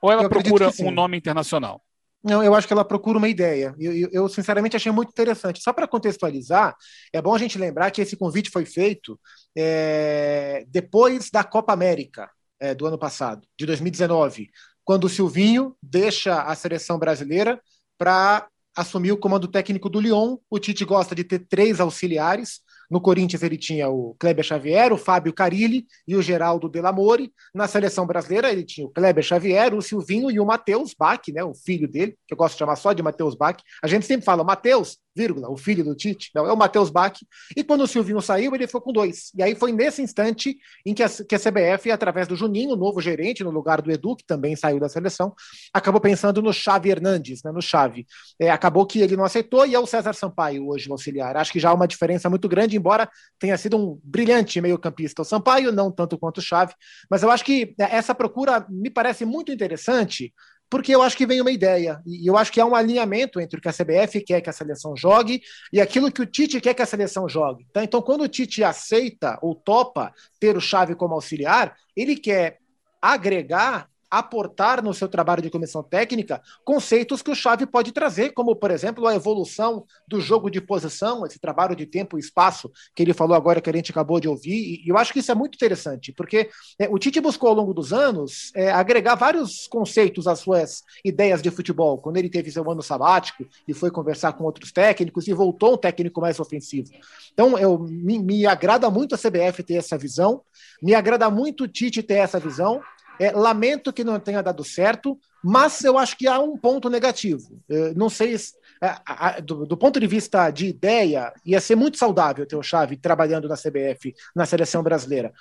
Ou 0.01 0.11
ela 0.11 0.27
procura 0.27 0.69
um 0.81 0.91
nome 0.91 1.15
internacional? 1.15 1.81
Não, 2.21 2.43
eu 2.43 2.53
acho 2.53 2.67
que 2.67 2.73
ela 2.73 2.83
procura 2.83 3.17
uma 3.17 3.29
ideia. 3.29 3.73
Eu, 3.79 3.93
eu, 3.93 4.09
eu 4.11 4.27
sinceramente 4.27 4.75
achei 4.75 4.91
muito 4.91 5.09
interessante. 5.09 5.61
Só 5.61 5.71
para 5.71 5.87
contextualizar, 5.87 6.75
é 7.13 7.21
bom 7.21 7.33
a 7.33 7.37
gente 7.37 7.57
lembrar 7.57 7.89
que 7.89 8.01
esse 8.01 8.17
convite 8.17 8.49
foi 8.49 8.65
feito 8.65 9.17
é, 9.55 10.65
depois 10.67 11.29
da 11.29 11.43
Copa 11.43 11.71
América 11.71 12.29
é, 12.59 12.75
do 12.75 12.85
ano 12.85 12.97
passado, 12.97 13.47
de 13.57 13.65
2019, 13.65 14.49
quando 14.83 15.05
o 15.05 15.09
Silvinho 15.09 15.77
deixa 15.81 16.41
a 16.41 16.53
seleção 16.55 16.99
brasileira 16.99 17.61
para 17.97 18.47
assumir 18.75 19.11
o 19.11 19.17
comando 19.17 19.47
técnico 19.47 19.89
do 19.89 19.99
Lyon. 19.99 20.37
O 20.49 20.59
Tite 20.59 20.83
gosta 20.85 21.15
de 21.15 21.23
ter 21.23 21.39
três 21.39 21.79
auxiliares, 21.79 22.61
no 22.89 23.01
Corinthians 23.01 23.41
ele 23.41 23.57
tinha 23.57 23.89
o 23.89 24.15
Kleber 24.19 24.45
Xavier, 24.45 24.93
o 24.93 24.97
Fábio 24.97 25.33
Carilli 25.33 25.85
e 26.07 26.15
o 26.15 26.21
Geraldo 26.21 26.69
Delamore. 26.69 27.33
Na 27.53 27.67
seleção 27.67 28.05
brasileira 28.05 28.51
ele 28.51 28.63
tinha 28.63 28.85
o 28.85 28.89
Kleber 28.89 29.23
Xavier, 29.23 29.73
o 29.73 29.81
Silvinho 29.81 30.29
e 30.29 30.39
o 30.39 30.45
Matheus 30.45 30.93
Bach, 30.97 31.21
né, 31.29 31.43
o 31.43 31.53
filho 31.53 31.87
dele, 31.87 32.15
que 32.27 32.33
eu 32.33 32.37
gosto 32.37 32.53
de 32.53 32.59
chamar 32.59 32.75
só 32.75 32.93
de 32.93 33.01
Matheus 33.01 33.35
Bach. 33.35 33.57
A 33.83 33.87
gente 33.87 34.05
sempre 34.05 34.25
fala 34.25 34.43
Matheus, 34.43 34.97
vírgula, 35.15 35.49
o 35.49 35.55
filho 35.55 35.83
do 35.83 35.95
Tite, 35.95 36.29
não, 36.35 36.45
é 36.45 36.51
o 36.51 36.57
Matheus 36.57 36.89
Bach. 36.89 37.17
E 37.55 37.63
quando 37.63 37.81
o 37.81 37.87
Silvinho 37.87 38.21
saiu, 38.21 38.53
ele 38.53 38.67
ficou 38.67 38.81
com 38.81 38.91
dois. 38.91 39.31
E 39.35 39.41
aí 39.41 39.55
foi 39.55 39.71
nesse 39.71 40.01
instante 40.01 40.57
em 40.85 40.93
que 40.93 41.01
a, 41.01 41.09
que 41.09 41.35
a 41.35 41.39
CBF, 41.39 41.89
através 41.91 42.27
do 42.27 42.35
Juninho, 42.35 42.75
novo 42.75 42.99
gerente, 42.99 43.43
no 43.43 43.49
lugar 43.49 43.81
do 43.81 43.91
Edu, 43.91 44.15
que 44.15 44.25
também 44.25 44.55
saiu 44.55 44.79
da 44.79 44.89
seleção, 44.89 45.33
acabou 45.73 46.01
pensando 46.01 46.41
no 46.41 46.51
Xavi 46.51 46.89
Hernandes, 46.89 47.41
né, 47.43 47.51
no 47.51 47.61
Xavi. 47.61 48.05
É, 48.39 48.49
acabou 48.49 48.85
que 48.85 48.99
ele 48.99 49.15
não 49.15 49.23
aceitou 49.23 49.65
e 49.65 49.73
é 49.73 49.79
o 49.79 49.85
César 49.85 50.13
Sampaio 50.13 50.67
hoje 50.67 50.89
o 50.89 50.91
auxiliar. 50.91 51.37
Acho 51.37 51.51
que 51.51 51.59
já 51.59 51.69
há 51.69 51.73
uma 51.73 51.87
diferença 51.87 52.29
muito 52.29 52.49
grande, 52.49 52.75
embora 52.75 53.09
tenha 53.39 53.57
sido 53.57 53.77
um 53.77 53.99
brilhante 54.03 54.59
meio-campista 54.59 55.21
o 55.21 55.25
Sampaio, 55.25 55.71
não 55.71 55.91
tanto 55.91 56.17
quanto 56.17 56.39
o 56.39 56.41
Xavi. 56.41 56.73
Mas 57.09 57.23
eu 57.23 57.31
acho 57.31 57.45
que 57.45 57.73
é, 57.79 57.95
essa 57.95 58.13
procura 58.13 58.65
me 58.69 58.89
parece 58.89 59.25
muito 59.25 59.51
interessante 59.51 60.33
porque 60.75 60.93
eu 60.93 61.01
acho 61.01 61.15
que 61.15 61.25
vem 61.25 61.39
uma 61.39 61.51
ideia, 61.51 62.01
e 62.05 62.29
eu 62.29 62.35
acho 62.35 62.51
que 62.51 62.59
há 62.59 62.65
um 62.65 62.75
alinhamento 62.75 63.39
entre 63.39 63.57
o 63.57 63.61
que 63.61 63.69
a 63.69 63.71
CBF 63.71 64.19
quer 64.19 64.41
que 64.41 64.49
a 64.49 64.53
seleção 64.53 64.93
jogue 64.93 65.41
e 65.71 65.79
aquilo 65.79 66.11
que 66.11 66.21
o 66.21 66.25
Tite 66.25 66.59
quer 66.59 66.73
que 66.73 66.81
a 66.81 66.85
seleção 66.85 67.29
jogue. 67.29 67.65
Tá? 67.71 67.81
Então, 67.81 68.01
quando 68.01 68.25
o 68.25 68.27
Tite 68.27 68.61
aceita 68.61 69.39
ou 69.41 69.55
topa 69.55 70.13
ter 70.37 70.57
o 70.57 70.59
Chave 70.59 70.93
como 70.93 71.13
auxiliar, 71.13 71.77
ele 71.95 72.17
quer 72.17 72.59
agregar 73.01 73.89
aportar 74.19 74.83
no 74.83 74.93
seu 74.93 75.07
trabalho 75.07 75.41
de 75.41 75.49
comissão 75.49 75.83
técnica 75.83 76.41
conceitos 76.63 77.21
que 77.21 77.31
o 77.31 77.35
Xavi 77.35 77.65
pode 77.65 77.91
trazer, 77.91 78.31
como, 78.31 78.55
por 78.55 78.71
exemplo, 78.71 79.07
a 79.07 79.15
evolução 79.15 79.85
do 80.07 80.19
jogo 80.21 80.49
de 80.49 80.61
posição, 80.61 81.25
esse 81.25 81.39
trabalho 81.39 81.75
de 81.75 81.85
tempo 81.85 82.17
e 82.17 82.19
espaço 82.19 82.71
que 82.95 83.03
ele 83.03 83.13
falou 83.13 83.35
agora, 83.35 83.61
que 83.61 83.69
a 83.69 83.73
gente 83.73 83.91
acabou 83.91 84.19
de 84.19 84.27
ouvir. 84.27 84.81
E 84.85 84.89
eu 84.89 84.97
acho 84.97 85.13
que 85.13 85.19
isso 85.19 85.31
é 85.31 85.35
muito 85.35 85.55
interessante, 85.55 86.11
porque 86.11 86.49
é, 86.79 86.87
o 86.89 86.97
Tite 86.97 87.19
buscou 87.19 87.49
ao 87.49 87.55
longo 87.55 87.73
dos 87.73 87.93
anos 87.93 88.51
é, 88.55 88.71
agregar 88.71 89.15
vários 89.15 89.67
conceitos 89.67 90.27
às 90.27 90.39
suas 90.39 90.83
ideias 91.03 91.41
de 91.41 91.51
futebol. 91.51 91.97
Quando 91.97 92.17
ele 92.17 92.29
teve 92.29 92.51
seu 92.51 92.69
ano 92.69 92.81
sabático 92.81 93.45
e 93.67 93.73
foi 93.73 93.91
conversar 93.91 94.33
com 94.33 94.43
outros 94.43 94.71
técnicos 94.71 95.27
e 95.27 95.33
voltou 95.33 95.73
um 95.73 95.77
técnico 95.77 96.21
mais 96.21 96.39
ofensivo. 96.39 96.89
Então, 97.33 97.57
eu, 97.57 97.79
me, 97.79 98.19
me 98.19 98.45
agrada 98.45 98.89
muito 98.89 99.15
a 99.15 99.17
CBF 99.17 99.63
ter 99.63 99.75
essa 99.75 99.97
visão, 99.97 100.41
me 100.81 100.93
agrada 100.93 101.29
muito 101.29 101.65
o 101.65 101.67
Tite 101.67 102.01
ter 102.01 102.15
essa 102.15 102.39
visão. 102.39 102.81
É, 103.19 103.31
lamento 103.31 103.93
que 103.93 104.03
não 104.03 104.19
tenha 104.19 104.41
dado 104.41 104.63
certo, 104.63 105.17
mas 105.43 105.83
eu 105.83 105.97
acho 105.97 106.17
que 106.17 106.27
há 106.27 106.39
um 106.39 106.57
ponto 106.57 106.89
negativo. 106.89 107.61
Eu 107.69 107.93
não 107.95 108.09
sei, 108.09 108.35
é, 108.81 109.41
do, 109.41 109.65
do, 109.65 109.77
ponto 109.77 109.99
de 109.99 110.07
vista 110.07 110.49
de 110.49 110.67
ideia, 110.67 111.33
ia 111.45 111.61
ser 111.61 111.75
muito 111.75 111.97
saudável 111.97 112.45
ter 112.45 112.55
o 112.55 112.63
Chave 112.63 112.97
trabalhando 112.97 113.47
na 113.47 113.55
CBF, 113.55 114.13
na 114.35 114.45
seleção 114.45 114.81
brasileira. 114.83 115.31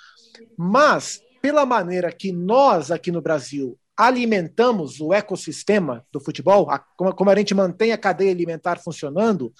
Mas, 0.57 1.21
pela 1.41 1.65
maneira 1.65 2.11
que 2.11 2.31
nós 2.31 2.91
aqui 2.91 3.11
no 3.11 3.21
Brasil 3.21 3.77
alimentamos 3.97 4.99
o 4.99 5.13
ecossistema 5.13 6.05
do 6.11 6.19
futebol, 6.19 6.69
a, 6.69 6.79
como, 6.79 7.15
como 7.15 7.29
a 7.29 7.35
gente 7.35 7.53
mantém 7.53 7.91
a 7.91 7.97
cadeia 7.97 8.31
alimentar 8.31 8.77
funcionando, 8.77 9.53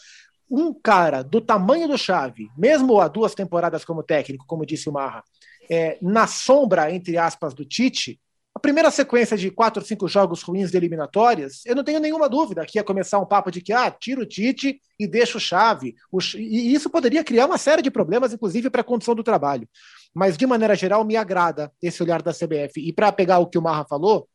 um 0.50 0.74
cara 0.74 1.24
do 1.24 1.42
tamanho 1.42 1.88
do 1.88 1.98
Chave, 1.98 2.50
mesmo 2.58 3.00
há 3.00 3.08
duas 3.08 3.34
temporadas 3.34 3.84
como 3.84 4.04
técnico, 4.04 4.46
como 4.48 4.66
disse 4.66 4.88
o 4.90 4.94
Marra, 4.94 5.24
é, 5.70 5.98
na 6.02 6.28
sombra, 6.28 6.92
entre 6.92 7.18
aspas, 7.18 7.54
do 7.54 7.66
Tite, 7.66 8.20
a 8.56 8.60
primeira 8.60 8.90
sequência 8.90 9.36
de 9.36 9.52
quatro 9.52 9.84
cinco 9.84 10.08
jogos 10.08 10.42
ruins 10.42 10.72
de 10.72 10.78
eliminatórias, 10.78 11.66
eu 11.66 11.76
não 11.76 11.84
tenho 11.84 12.00
nenhuma 12.00 12.30
dúvida 12.30 12.66
que 12.66 12.80
ia 12.80 12.84
começar 12.86 13.20
um 13.20 13.26
papo 13.26 13.52
de 13.52 13.60
que 13.62 13.74
ah, 13.74 13.92
tira 13.92 14.22
o 14.22 14.26
Tite 14.26 14.80
e 14.98 15.06
deixa 15.06 15.38
o 15.38 15.42
Chave. 15.42 15.94
O, 16.10 16.20
e 16.38 16.74
isso 16.74 16.90
poderia 16.90 17.22
criar 17.22 17.48
uma 17.48 17.58
série 17.58 17.82
de 17.82 17.92
problemas, 17.92 18.32
inclusive 18.32 18.70
para 18.70 18.80
a 18.80 18.84
condição 18.84 19.14
do 19.14 19.24
trabalho. 19.24 19.68
Mas, 20.14 20.38
de 20.38 20.48
maneira 20.48 20.74
geral, 20.74 21.04
me 21.04 21.18
agrada 21.18 21.70
esse 21.82 22.02
olhar 22.02 22.22
da 22.22 22.32
CBF. 22.32 22.80
E 22.80 22.94
para 22.94 23.12
pegar 23.12 23.40
o 23.40 23.48
que 23.48 23.58
o 23.58 23.62
Marra 23.62 23.84
falou, 23.84 24.26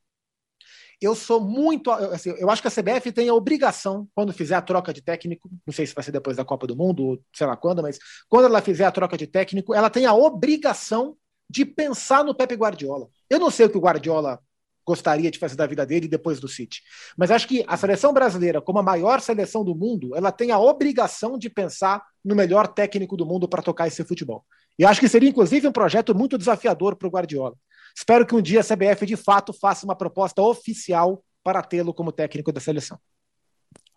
eu 1.01 1.15
sou 1.15 1.41
muito. 1.41 1.91
Assim, 1.91 2.31
eu 2.39 2.51
acho 2.51 2.61
que 2.61 2.69
a 2.69 2.71
CBF 2.71 3.11
tem 3.13 3.29
a 3.29 3.35
obrigação, 3.35 4.07
quando 4.15 4.33
fizer 4.33 4.55
a 4.55 4.63
troca 4.63 4.93
de 4.93 5.01
técnico, 5.01 5.49
não 5.67 5.73
sei 5.73 5.87
se 5.87 5.95
vai 5.95 6.05
ser 6.05 6.13
depois 6.13 6.37
da 6.37 6.45
Copa 6.45 6.67
do 6.67 6.77
Mundo, 6.77 7.05
ou 7.05 7.19
sei 7.35 7.47
lá 7.47 7.57
quando, 7.57 7.83
mas 7.83 7.99
quando 8.29 8.47
ela 8.47 8.61
fizer 8.61 8.85
a 8.85 8.93
troca 8.93 9.17
de 9.17 9.27
técnico, 9.27 9.75
ela 9.75 9.89
tem 9.89 10.07
a 10.07 10.15
obrigação 10.15 11.17
de 11.49 11.65
pensar 11.65 12.25
no 12.25 12.35
Pepe 12.35 12.55
Guardiola. 12.55 13.09
Eu 13.29 13.39
não 13.39 13.51
sei 13.51 13.67
o 13.67 13.71
que 13.71 13.79
o 13.79 13.81
Guardiola 13.81 14.39
gostaria 14.87 15.31
de 15.31 15.39
fazer 15.39 15.57
da 15.57 15.67
vida 15.67 15.87
dele 15.87 16.09
depois 16.09 16.41
do 16.41 16.49
City. 16.49 16.83
Mas 17.17 17.31
acho 17.31 17.47
que 17.47 17.65
a 17.67 17.77
seleção 17.77 18.13
brasileira, 18.13 18.61
como 18.61 18.79
a 18.79 18.83
maior 18.83 19.21
seleção 19.21 19.65
do 19.65 19.75
mundo, 19.75 20.17
ela 20.17 20.33
tem 20.33 20.51
a 20.51 20.59
obrigação 20.59 21.39
de 21.39 21.49
pensar 21.49 22.03
no 22.25 22.35
melhor 22.35 22.67
técnico 22.67 23.17
do 23.17 23.25
mundo 23.27 23.49
para 23.49 23.63
tocar 23.63 23.87
esse 23.87 24.05
futebol. 24.05 24.45
E 24.79 24.85
acho 24.85 25.01
que 25.01 25.09
seria, 25.09 25.29
inclusive, 25.29 25.69
um 25.69 25.73
projeto 25.73 26.15
muito 26.15 26.39
desafiador 26.39 26.97
para 26.97 27.07
o 27.07 27.11
Guardiola. 27.11 27.55
Espero 27.97 28.27
que 28.27 28.35
um 28.35 28.43
dia 28.43 28.61
a 28.61 28.65
CBF, 28.65 29.07
de 29.07 29.17
fato, 29.17 29.53
faça 29.53 29.85
uma 29.85 29.97
proposta 29.97 30.43
oficial 30.43 31.23
para 31.43 31.63
tê-lo 31.63 31.95
como 31.95 32.13
técnico 32.13 32.53
da 32.53 32.61
seleção. 32.61 32.99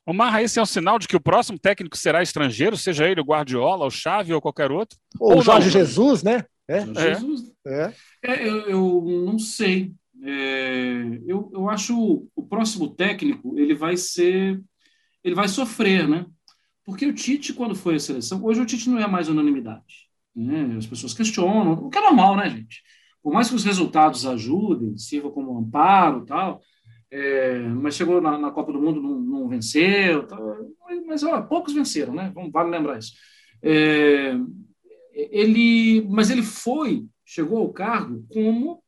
O 0.05 0.13
Marra, 0.13 0.41
esse 0.41 0.59
é 0.59 0.62
um 0.62 0.65
sinal 0.65 1.00
de 1.00 1.07
que 1.07 1.15
o 1.15 1.21
próximo 1.21 1.57
técnico 1.57 1.97
será 1.97 2.21
estrangeiro, 2.21 2.75
seja 2.75 3.07
ele 3.07 3.21
o 3.21 3.25
Guardiola, 3.25 3.85
o 3.85 3.91
Xavi 3.91 4.33
ou 4.33 4.41
qualquer 4.41 4.69
outro? 4.69 4.97
Ou, 5.19 5.39
o 5.39 5.41
Jorge 5.41 5.67
não, 5.67 5.71
Jesus, 5.71 6.23
né? 6.23 6.43
É. 6.67 6.85
Jesus. 6.85 7.53
É. 7.65 7.93
é 8.23 8.47
eu, 8.47 8.69
eu, 8.69 9.23
não 9.25 9.39
sei. 9.39 9.93
É, 10.21 11.19
eu, 11.25 11.50
eu 11.53 11.69
acho 11.69 12.27
o 12.35 12.43
próximo 12.43 12.89
técnico 12.89 13.57
ele 13.57 13.73
vai 13.73 13.95
ser, 13.95 14.62
ele 15.23 15.35
vai 15.35 15.47
sofrer, 15.47 16.07
né? 16.07 16.25
Porque 16.83 17.05
o 17.05 17.13
Tite, 17.13 17.53
quando 17.53 17.75
foi 17.75 17.95
a 17.95 18.00
seleção, 18.00 18.43
hoje 18.43 18.59
o 18.59 18.65
Tite 18.65 18.89
não 18.89 19.00
é 19.00 19.07
mais 19.07 19.29
unanimidade. 19.29 20.09
Né? 20.35 20.75
As 20.77 20.85
pessoas 20.85 21.13
questionam, 21.13 21.73
o 21.73 21.89
que 21.89 21.97
é 21.97 22.01
normal, 22.01 22.35
né, 22.35 22.50
gente? 22.50 22.83
Por 23.24 23.34
mais 23.34 23.50
que 23.50 23.56
os 23.56 23.63
resultados 23.63 24.25
ajudem, 24.25 24.98
sirva 24.98 25.32
como 25.32 25.58
amparo 25.58 26.25
tal, 26.25 26.62
é, 27.10 27.60
mas 27.70 27.96
chegou 27.96 28.20
na, 28.20 28.38
na, 28.38 28.51
Copa 28.51 28.74
do 28.74 28.82
Mundo, 28.82 29.01
não, 29.01 29.20
não 29.20 29.48
venceu, 29.48 30.27
tal, 30.27 30.58
mas 31.08 31.24
olha, 31.24 31.42
poucos 31.42 31.74
venceram, 31.74 32.13
né? 32.13 32.32
Vamos, 32.36 32.51
vale 32.51 32.70
lembrar 32.70 33.00
isso. 33.00 33.13
É, 33.62 34.36
ele, 35.13 36.06
mas 36.10 36.30
ele 36.30 36.44
foi, 36.44 37.06
chegou 37.25 37.60
ao 37.60 37.72
cargo 37.72 38.25
como 38.34 38.84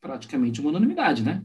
praticamente 0.00 0.60
uma 0.60 0.70
unanimidade, 0.70 1.22
né? 1.22 1.42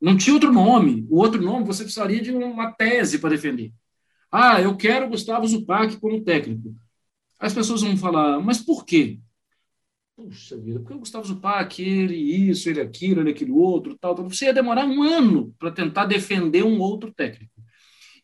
Não 0.00 0.16
tinha 0.16 0.34
outro 0.34 0.52
nome. 0.52 1.06
O 1.10 1.18
outro 1.18 1.42
nome 1.42 1.66
você 1.66 1.82
precisaria 1.82 2.22
de 2.22 2.30
uma 2.30 2.72
tese 2.72 3.18
para 3.18 3.30
defender. 3.30 3.72
Ah, 4.30 4.60
eu 4.60 4.76
quero 4.76 5.08
Gustavo 5.08 5.46
Zupac 5.46 5.96
como 5.98 6.22
técnico. 6.22 6.74
As 7.38 7.52
pessoas 7.52 7.82
vão 7.82 7.96
falar, 7.96 8.40
mas 8.40 8.58
por 8.58 8.84
quê? 8.84 9.18
Puxa 10.22 10.56
vida, 10.58 10.78
porque 10.80 10.92
o 10.92 10.98
Gustavo 10.98 11.26
Zupac, 11.26 11.82
ele 11.82 12.14
isso, 12.14 12.68
ele 12.68 12.80
aquilo, 12.80 13.22
ele 13.22 13.30
aquilo 13.30 13.56
outro, 13.56 13.96
tal, 13.98 14.14
tal. 14.14 14.28
Você 14.28 14.44
ia 14.44 14.52
demorar 14.52 14.84
um 14.84 15.02
ano 15.02 15.54
para 15.58 15.70
tentar 15.70 16.04
defender 16.04 16.62
um 16.62 16.78
outro 16.78 17.10
técnico. 17.10 17.50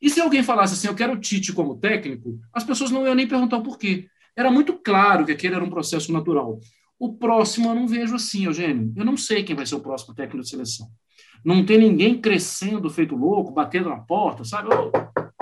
E 0.00 0.10
se 0.10 0.20
alguém 0.20 0.42
falasse 0.42 0.74
assim, 0.74 0.88
eu 0.88 0.94
quero 0.94 1.14
o 1.14 1.20
Tite 1.20 1.54
como 1.54 1.78
técnico, 1.78 2.38
as 2.52 2.64
pessoas 2.64 2.90
não 2.90 3.06
iam 3.06 3.14
nem 3.14 3.26
perguntar 3.26 3.56
o 3.56 3.62
porquê. 3.62 4.08
Era 4.36 4.50
muito 4.50 4.74
claro 4.74 5.24
que 5.24 5.32
aquele 5.32 5.54
era 5.54 5.64
um 5.64 5.70
processo 5.70 6.12
natural. 6.12 6.60
O 6.98 7.14
próximo 7.14 7.70
eu 7.70 7.74
não 7.74 7.88
vejo 7.88 8.14
assim, 8.14 8.44
Eugênio. 8.44 8.92
Eu 8.94 9.04
não 9.04 9.16
sei 9.16 9.42
quem 9.42 9.56
vai 9.56 9.64
ser 9.64 9.76
o 9.76 9.80
próximo 9.80 10.14
técnico 10.14 10.42
de 10.42 10.50
seleção. 10.50 10.86
Não 11.42 11.64
tem 11.64 11.78
ninguém 11.78 12.20
crescendo 12.20 12.90
feito 12.90 13.16
louco, 13.16 13.52
batendo 13.52 13.88
na 13.88 13.98
porta, 13.98 14.44
sabe? 14.44 14.68
Eu 14.70 14.92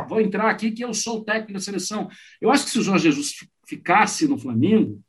vou 0.08 0.20
entrar 0.20 0.48
aqui 0.48 0.70
que 0.70 0.84
eu 0.84 0.94
sou 0.94 1.18
o 1.18 1.24
técnico 1.24 1.54
da 1.54 1.60
seleção. 1.60 2.08
Eu 2.40 2.50
acho 2.50 2.64
que 2.64 2.70
se 2.70 2.78
o 2.78 2.82
Jorge 2.82 3.10
Jesus 3.10 3.34
ficasse 3.66 4.28
no 4.28 4.38
Flamengo, 4.38 5.02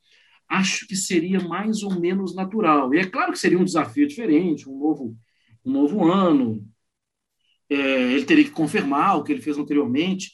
acho 0.47 0.87
que 0.87 0.95
seria 0.95 1.39
mais 1.39 1.83
ou 1.83 1.99
menos 1.99 2.35
natural. 2.35 2.93
E 2.93 2.99
é 2.99 3.05
claro 3.05 3.31
que 3.31 3.39
seria 3.39 3.59
um 3.59 3.65
desafio 3.65 4.07
diferente, 4.07 4.69
um 4.69 4.77
novo, 4.77 5.17
um 5.63 5.71
novo 5.71 6.11
ano. 6.11 6.65
É, 7.69 7.75
ele 7.75 8.25
teria 8.25 8.43
que 8.43 8.51
confirmar 8.51 9.17
o 9.17 9.23
que 9.23 9.31
ele 9.31 9.41
fez 9.41 9.57
anteriormente. 9.57 10.33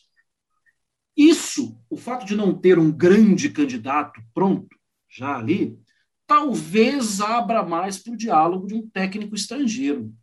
Isso, 1.15 1.79
o 1.89 1.97
fato 1.97 2.25
de 2.25 2.35
não 2.35 2.53
ter 2.57 2.79
um 2.79 2.91
grande 2.91 3.49
candidato 3.49 4.21
pronto, 4.33 4.75
já 5.09 5.37
ali, 5.37 5.77
talvez 6.25 7.19
abra 7.19 7.63
mais 7.63 8.01
para 8.01 8.13
o 8.13 8.17
diálogo 8.17 8.67
de 8.67 8.73
um 8.75 8.87
técnico 8.89 9.35
estrangeiro. 9.35 10.13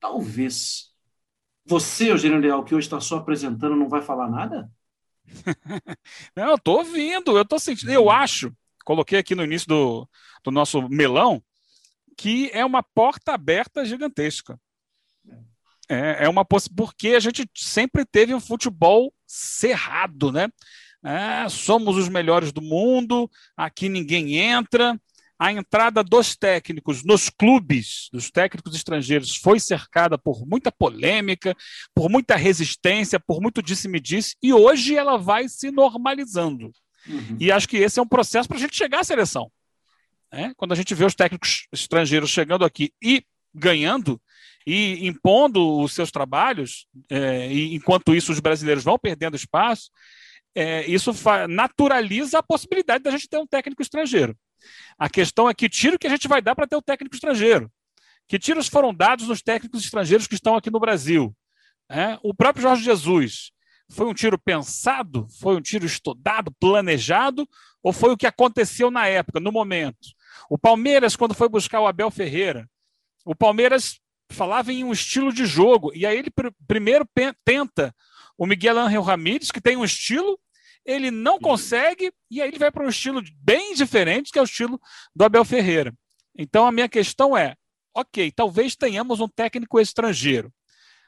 Talvez. 0.00 0.92
Você, 1.64 2.10
Eugênio 2.10 2.38
Leal, 2.38 2.64
que 2.64 2.74
hoje 2.74 2.86
está 2.86 3.00
só 3.00 3.18
apresentando, 3.18 3.76
não 3.76 3.88
vai 3.88 4.02
falar 4.02 4.28
nada? 4.28 4.70
não, 6.36 6.48
eu 6.48 6.54
estou 6.56 6.78
ouvindo, 6.78 7.36
eu 7.36 7.42
estou 7.42 7.58
sentindo. 7.58 7.90
Eu 7.90 8.10
acho, 8.10 8.52
coloquei 8.84 9.18
aqui 9.18 9.34
no 9.34 9.44
início 9.44 9.68
do, 9.68 10.08
do 10.44 10.50
nosso 10.50 10.88
melão, 10.88 11.42
que 12.16 12.50
é 12.52 12.64
uma 12.64 12.82
porta 12.82 13.32
aberta 13.32 13.84
gigantesca. 13.84 14.58
É, 15.88 16.24
é 16.24 16.28
uma 16.28 16.44
porque 16.44 17.08
a 17.08 17.20
gente 17.20 17.46
sempre 17.54 18.04
teve 18.04 18.34
um 18.34 18.40
futebol 18.40 19.12
cerrado, 19.26 20.32
né? 20.32 20.48
É, 21.04 21.48
somos 21.50 21.96
os 21.96 22.08
melhores 22.08 22.50
do 22.50 22.62
mundo, 22.62 23.30
aqui 23.56 23.88
ninguém 23.88 24.36
entra. 24.36 24.98
A 25.36 25.52
entrada 25.52 26.02
dos 26.02 26.36
técnicos 26.36 27.04
nos 27.04 27.28
clubes, 27.28 28.08
dos 28.12 28.30
técnicos 28.30 28.74
estrangeiros, 28.74 29.36
foi 29.36 29.58
cercada 29.58 30.16
por 30.16 30.46
muita 30.46 30.70
polêmica, 30.70 31.54
por 31.92 32.08
muita 32.08 32.36
resistência, 32.36 33.18
por 33.18 33.42
muito 33.42 33.60
disse-me-disse, 33.60 34.36
e 34.40 34.52
hoje 34.54 34.94
ela 34.94 35.18
vai 35.18 35.48
se 35.48 35.72
normalizando. 35.72 36.70
Uhum. 37.08 37.36
E 37.38 37.52
acho 37.52 37.68
que 37.68 37.76
esse 37.76 37.98
é 37.98 38.02
um 38.02 38.08
processo 38.08 38.48
para 38.48 38.56
a 38.56 38.60
gente 38.60 38.76
chegar 38.76 39.00
à 39.00 39.04
seleção. 39.04 39.50
É? 40.30 40.52
Quando 40.56 40.72
a 40.72 40.74
gente 40.74 40.94
vê 40.94 41.04
os 41.04 41.14
técnicos 41.14 41.68
estrangeiros 41.72 42.30
chegando 42.30 42.64
aqui 42.64 42.92
e 43.00 43.24
ganhando, 43.54 44.20
e 44.66 45.06
impondo 45.06 45.80
os 45.80 45.92
seus 45.92 46.10
trabalhos, 46.10 46.86
é, 47.08 47.52
e 47.52 47.74
enquanto 47.74 48.14
isso 48.14 48.32
os 48.32 48.40
brasileiros 48.40 48.82
vão 48.82 48.98
perdendo 48.98 49.36
espaço, 49.36 49.90
é, 50.54 50.86
isso 50.86 51.12
naturaliza 51.48 52.38
a 52.38 52.42
possibilidade 52.42 53.04
da 53.04 53.10
gente 53.10 53.28
ter 53.28 53.38
um 53.38 53.46
técnico 53.46 53.82
estrangeiro. 53.82 54.36
A 54.98 55.08
questão 55.10 55.48
é 55.48 55.54
que 55.54 55.68
tiro 55.68 55.98
que 55.98 56.06
a 56.06 56.10
gente 56.10 56.26
vai 56.26 56.40
dar 56.40 56.54
para 56.54 56.66
ter 56.66 56.76
o 56.76 56.78
um 56.78 56.82
técnico 56.82 57.14
estrangeiro. 57.14 57.70
Que 58.26 58.38
tiros 58.38 58.68
foram 58.68 58.94
dados 58.94 59.28
nos 59.28 59.42
técnicos 59.42 59.84
estrangeiros 59.84 60.26
que 60.26 60.34
estão 60.34 60.56
aqui 60.56 60.70
no 60.70 60.80
Brasil? 60.80 61.36
É, 61.90 62.18
o 62.22 62.32
próprio 62.32 62.62
Jorge 62.62 62.82
Jesus 62.82 63.52
foi 63.90 64.06
um 64.06 64.14
tiro 64.14 64.38
pensado? 64.38 65.26
Foi 65.40 65.56
um 65.56 65.60
tiro 65.60 65.86
estudado, 65.86 66.52
planejado? 66.58 67.48
Ou 67.82 67.92
foi 67.92 68.12
o 68.12 68.16
que 68.16 68.26
aconteceu 68.26 68.90
na 68.90 69.06
época, 69.06 69.40
no 69.40 69.52
momento? 69.52 70.08
O 70.48 70.58
Palmeiras, 70.58 71.16
quando 71.16 71.34
foi 71.34 71.48
buscar 71.48 71.80
o 71.80 71.86
Abel 71.86 72.10
Ferreira, 72.10 72.68
o 73.24 73.34
Palmeiras 73.34 74.00
falava 74.30 74.72
em 74.72 74.84
um 74.84 74.92
estilo 74.92 75.32
de 75.32 75.46
jogo. 75.46 75.92
E 75.94 76.06
aí 76.06 76.18
ele 76.18 76.30
pr 76.30 76.50
primeiro 76.66 77.06
tenta 77.44 77.94
o 78.36 78.46
Miguel 78.46 78.78
Ángel 78.78 79.02
Ramírez, 79.02 79.50
que 79.50 79.60
tem 79.60 79.76
um 79.76 79.84
estilo, 79.84 80.38
ele 80.84 81.10
não 81.10 81.38
consegue, 81.38 82.12
e 82.30 82.42
aí 82.42 82.48
ele 82.48 82.58
vai 82.58 82.70
para 82.70 82.84
um 82.84 82.88
estilo 82.88 83.22
bem 83.36 83.74
diferente, 83.74 84.32
que 84.32 84.38
é 84.38 84.42
o 84.42 84.46
estilo 84.46 84.80
do 85.14 85.24
Abel 85.24 85.44
Ferreira. 85.44 85.94
Então 86.36 86.66
a 86.66 86.72
minha 86.72 86.88
questão 86.88 87.36
é: 87.36 87.54
ok, 87.94 88.32
talvez 88.32 88.74
tenhamos 88.74 89.20
um 89.20 89.28
técnico 89.28 89.78
estrangeiro 89.80 90.52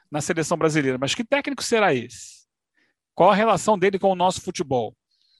na 0.09 0.21
seleção 0.21 0.57
brasileira, 0.57 0.97
mas 0.97 1.13
que 1.13 1.23
técnico 1.23 1.61
será 1.61 1.93
esse? 1.93 2.36
Qual 3.17 3.31
a 3.31 3.35
relação 3.35 3.79
dele 3.79 3.97
com 3.97 4.11
o 4.11 4.15
nosso 4.15 4.39
futebol? 4.41 4.93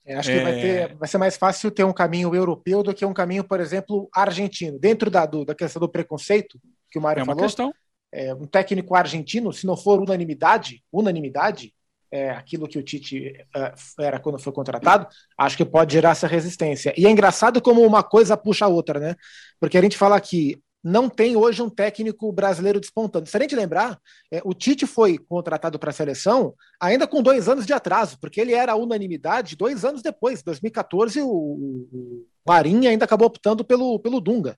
É, 0.04 0.16
acho 0.16 0.28
que 0.28 0.36
é... 0.36 0.42
vai, 0.42 0.60
ter, 0.60 0.96
vai, 0.96 1.08
ser 1.08 1.18
mais 1.18 1.36
fácil 1.36 1.70
ter 1.70 1.84
um 1.84 1.92
caminho 1.92 2.34
europeu 2.34 2.82
do 2.82 2.92
que 2.92 3.06
um 3.06 3.14
caminho, 3.14 3.44
por 3.44 3.60
exemplo, 3.60 4.08
argentino. 4.12 4.80
Dentro 4.80 5.08
da, 5.08 5.24
do, 5.24 5.44
da 5.44 5.54
questão 5.54 5.78
do 5.78 5.88
preconceito 5.88 6.58
que 6.90 6.98
o 6.98 7.02
Mário 7.02 7.20
é 7.20 7.22
uma 7.22 7.34
falou, 7.34 7.44
questão. 7.44 7.72
É, 8.10 8.34
um 8.34 8.46
técnico 8.46 8.96
argentino, 8.96 9.52
se 9.52 9.64
não 9.64 9.76
for 9.76 10.00
unanimidade, 10.00 10.82
unanimidade, 10.92 11.72
é, 12.10 12.30
aquilo 12.30 12.66
que 12.66 12.78
o 12.78 12.82
Tite 12.82 13.32
uh, 13.56 14.02
era 14.02 14.18
quando 14.18 14.40
foi 14.40 14.52
contratado, 14.52 15.06
acho 15.38 15.56
que 15.56 15.64
pode 15.64 15.92
gerar 15.92 16.10
essa 16.10 16.26
resistência. 16.26 16.92
E 16.96 17.06
é 17.06 17.10
engraçado 17.10 17.62
como 17.62 17.82
uma 17.82 18.02
coisa 18.02 18.36
puxa 18.36 18.64
a 18.64 18.68
outra, 18.68 18.98
né? 18.98 19.14
Porque 19.60 19.78
a 19.78 19.82
gente 19.82 19.96
fala 19.96 20.20
que 20.20 20.60
não 20.82 21.08
tem 21.08 21.36
hoje 21.36 21.60
um 21.60 21.68
técnico 21.68 22.32
brasileiro 22.32 22.80
despontando. 22.80 23.28
Se 23.28 23.36
a 23.36 23.40
gente 23.40 23.56
lembrar, 23.56 23.98
é, 24.30 24.40
o 24.44 24.54
Tite 24.54 24.86
foi 24.86 25.18
contratado 25.18 25.78
para 25.78 25.90
a 25.90 25.92
seleção 25.92 26.54
ainda 26.80 27.06
com 27.06 27.22
dois 27.22 27.48
anos 27.48 27.66
de 27.66 27.72
atraso, 27.72 28.18
porque 28.20 28.40
ele 28.40 28.52
era 28.52 28.72
a 28.72 28.76
unanimidade 28.76 29.56
dois 29.56 29.84
anos 29.84 30.02
depois, 30.02 30.42
2014, 30.42 31.20
o, 31.20 31.28
o 31.28 32.26
Marinho 32.46 32.88
ainda 32.88 33.04
acabou 33.04 33.26
optando 33.26 33.64
pelo, 33.64 33.98
pelo 33.98 34.20
Dunga. 34.20 34.56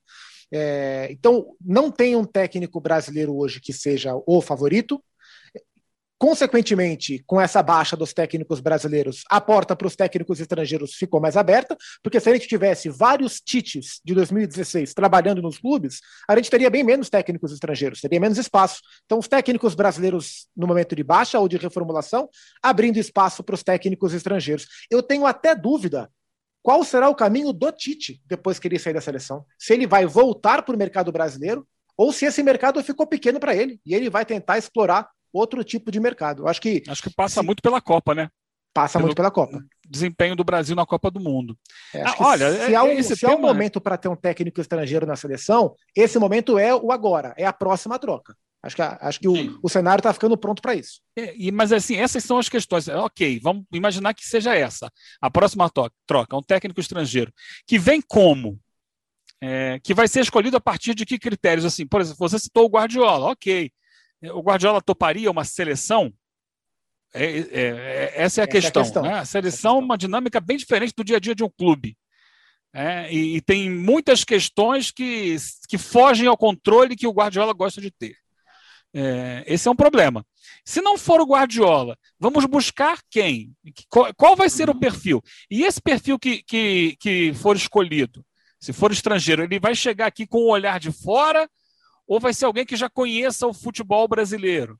É, 0.53 1.09
então, 1.11 1.55
não 1.61 1.91
tem 1.91 2.17
um 2.17 2.25
técnico 2.25 2.81
brasileiro 2.81 3.37
hoje 3.37 3.61
que 3.61 3.73
seja 3.73 4.13
o 4.27 4.41
favorito. 4.43 5.03
Consequentemente, 6.21 7.25
com 7.27 7.41
essa 7.41 7.63
baixa 7.63 7.97
dos 7.97 8.13
técnicos 8.13 8.61
brasileiros, 8.61 9.23
a 9.31 9.41
porta 9.41 9.75
para 9.75 9.87
os 9.87 9.97
técnicos 9.97 10.39
estrangeiros 10.39 10.93
ficou 10.93 11.19
mais 11.19 11.35
aberta, 11.35 11.75
porque 12.03 12.21
se 12.21 12.29
a 12.29 12.35
gente 12.35 12.47
tivesse 12.47 12.91
vários 12.91 13.41
tites 13.41 14.03
de 14.05 14.15
2016 14.15 14.93
trabalhando 14.93 15.41
nos 15.41 15.57
clubes, 15.57 16.01
a 16.29 16.37
gente 16.37 16.51
teria 16.51 16.69
bem 16.69 16.85
menos 16.85 17.09
técnicos 17.09 17.53
estrangeiros, 17.53 18.03
teria 18.03 18.21
menos 18.21 18.37
espaço. 18.37 18.83
Então, 19.07 19.19
os 19.19 19.27
técnicos 19.29 19.75
brasileiros, 19.75 20.47
no 20.55 20.67
momento 20.67 20.95
de 20.95 21.03
baixa 21.03 21.39
ou 21.39 21.49
de 21.49 21.57
reformulação, 21.57 22.29
abrindo 22.63 22.99
espaço 22.99 23.43
para 23.43 23.55
os 23.55 23.63
técnicos 23.63 24.13
estrangeiros. 24.13 24.67
Eu 24.91 25.03
tenho 25.03 25.25
até 25.25 25.55
dúvida 25.55 26.11
qual 26.63 26.85
será 26.85 27.09
o 27.09 27.15
caminho 27.15 27.51
do 27.51 27.73
Tite 27.73 28.21
depois 28.27 28.59
que 28.59 28.69
ele 28.69 28.79
sair 28.79 28.93
da 28.93 29.01
seleção. 29.01 29.47
Se 29.59 29.73
ele 29.73 29.87
vai 29.87 30.05
voltar 30.05 30.61
para 30.65 30.75
o 30.75 30.79
mercado 30.79 31.11
brasileiro 31.11 31.67
ou 31.97 32.13
se 32.13 32.27
esse 32.27 32.43
mercado 32.43 32.85
ficou 32.85 33.07
pequeno 33.07 33.41
para 33.41 33.57
ele 33.57 33.81
e 33.87 33.95
ele 33.95 34.11
vai 34.11 34.27
tentar 34.27 34.59
explorar 34.59 35.09
outro 35.33 35.63
tipo 35.65 35.91
de 35.91 36.01
mercado. 36.01 36.47
Acho 36.47 36.61
que 36.61 36.83
acho 36.89 37.03
que 37.03 37.15
passa 37.15 37.41
se... 37.41 37.47
muito 37.47 37.63
pela 37.63 37.81
Copa, 37.81 38.15
né? 38.15 38.29
Passa 38.73 38.99
pelo 38.99 39.07
muito 39.07 39.17
pela 39.17 39.31
Copa. 39.31 39.65
Desempenho 39.89 40.37
do 40.37 40.45
Brasil 40.45 40.77
na 40.77 40.87
Copa 40.87 41.11
do 41.11 41.19
Mundo. 41.19 41.59
É, 41.93 42.03
ah, 42.03 42.15
olha, 42.21 42.67
se, 42.67 42.75
há 42.75 42.85
um, 42.85 43.03
se 43.03 43.17
tema... 43.17 43.33
há 43.33 43.37
um 43.37 43.41
momento 43.41 43.81
para 43.81 43.97
ter 43.97 44.09
um 44.09 44.15
técnico 44.15 44.61
estrangeiro 44.61 45.07
na 45.07 45.17
seleção, 45.17 45.75
esse 45.97 46.19
momento 46.19 46.59
é 46.59 46.75
o 46.75 46.93
agora, 46.93 47.35
é 47.37 47.45
a 47.45 47.53
próxima 47.53 47.99
troca. 47.99 48.37
Acho 48.63 48.77
que, 48.77 48.83
acho 48.83 49.21
que 49.21 49.29
o, 49.29 49.59
o 49.63 49.69
cenário 49.69 50.01
está 50.01 50.13
ficando 50.13 50.37
pronto 50.37 50.61
para 50.61 50.75
isso. 50.75 51.01
É, 51.17 51.35
e, 51.35 51.51
mas 51.51 51.73
assim, 51.73 51.97
essas 51.97 52.23
são 52.23 52.39
as 52.39 52.49
questões. 52.49 52.89
Ok, 52.89 53.41
vamos 53.43 53.65
imaginar 53.73 54.13
que 54.13 54.25
seja 54.25 54.55
essa. 54.55 54.91
A 55.21 55.31
próxima 55.31 55.71
troca, 56.07 56.37
um 56.37 56.43
técnico 56.43 56.79
estrangeiro. 56.79 57.33
Que 57.67 57.79
vem 57.79 58.03
como? 58.03 58.61
É, 59.43 59.81
que 59.83 59.95
vai 59.95 60.07
ser 60.07 60.21
escolhido 60.21 60.59
a 60.59 60.61
partir 60.61 60.95
de 60.95 61.07
que 61.07 61.19
critérios? 61.19 61.65
Assim, 61.65 61.87
por 61.87 62.03
exemplo, 62.03 62.19
você 62.19 62.39
citou 62.39 62.67
o 62.67 62.69
Guardiola, 62.69 63.31
ok. 63.31 63.73
O 64.23 64.41
Guardiola 64.41 64.83
toparia 64.83 65.31
uma 65.31 65.45
seleção? 65.45 66.13
É, 67.13 67.25
é, 67.25 67.45
é 67.53 68.13
essa 68.17 68.41
é 68.41 68.45
a 68.45 68.45
essa 68.45 68.47
questão. 68.47 68.83
É 68.83 68.85
a, 68.85 68.85
questão. 68.85 69.03
Né? 69.03 69.15
a 69.15 69.25
seleção 69.25 69.77
é 69.77 69.81
uma 69.81 69.99
dinâmica 69.99 70.41
bem 70.41 70.57
diferente 70.57 70.95
do 70.95 71.05
dia 71.05 71.17
a 71.17 71.21
dia 71.21 71.35
de 71.35 71.43
um 71.43 71.51
clube. 71.51 71.97
É, 72.73 73.13
e, 73.13 73.37
e, 73.37 73.41
tem 73.41 73.69
muitas 73.69 74.23
questões 74.23 74.93
que, 74.93 75.37
que 75.69 75.77
fogem 75.77 76.29
ao 76.29 76.37
controle 76.37 76.95
que 76.95 77.07
o 77.07 77.13
Guardiola 77.13 77.53
gosta 77.53 77.81
de 77.81 77.91
ter. 77.91 78.15
É, 78.95 79.45
esse 79.47 79.67
é 79.67 79.71
um 79.71 79.77
problema. 79.77 80.25
Se 80.65 80.81
não 80.81 80.97
for 80.97 81.21
o 81.21 81.27
Guardiola, 81.27 81.97
vamos 82.19 82.45
buscar 82.45 83.01
quem? 83.11 83.53
Qual, 83.89 84.13
qual 84.15 84.37
vai 84.37 84.49
ser 84.49 84.71
o 84.71 84.79
perfil? 84.79 85.21
E 85.51 85.65
esse 85.65 85.81
perfil 85.81 86.19
que, 86.19 86.43
que, 86.45 86.97
que 87.01 87.33
for 87.35 87.57
escolhido, 87.57 88.25
se 88.61 88.73
for 88.73 88.93
estrangeiro, 88.93 89.43
ele 89.43 89.59
vai 89.59 89.75
chegar 89.75 90.07
aqui 90.07 90.27
com 90.27 90.39
o 90.39 90.51
olhar 90.51 90.79
de 90.79 90.93
fora 90.93 91.49
ou 92.11 92.19
vai 92.19 92.35
ser 92.35 92.45
alguém 92.47 92.67
que 92.67 92.75
já 92.75 92.91
conheça 92.91 93.47
o 93.47 93.55
futebol 93.55 94.09
brasileiro? 94.09 94.77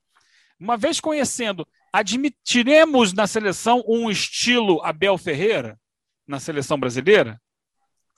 Uma 0.59 0.77
vez 0.77 0.99
conhecendo, 0.99 1.65
admitiremos 1.93 3.13
na 3.13 3.25
seleção 3.25 3.85
um 3.87 4.11
estilo 4.11 4.83
Abel 4.83 5.17
Ferreira 5.17 5.79
na 6.27 6.41
seleção 6.41 6.77
brasileira? 6.77 7.41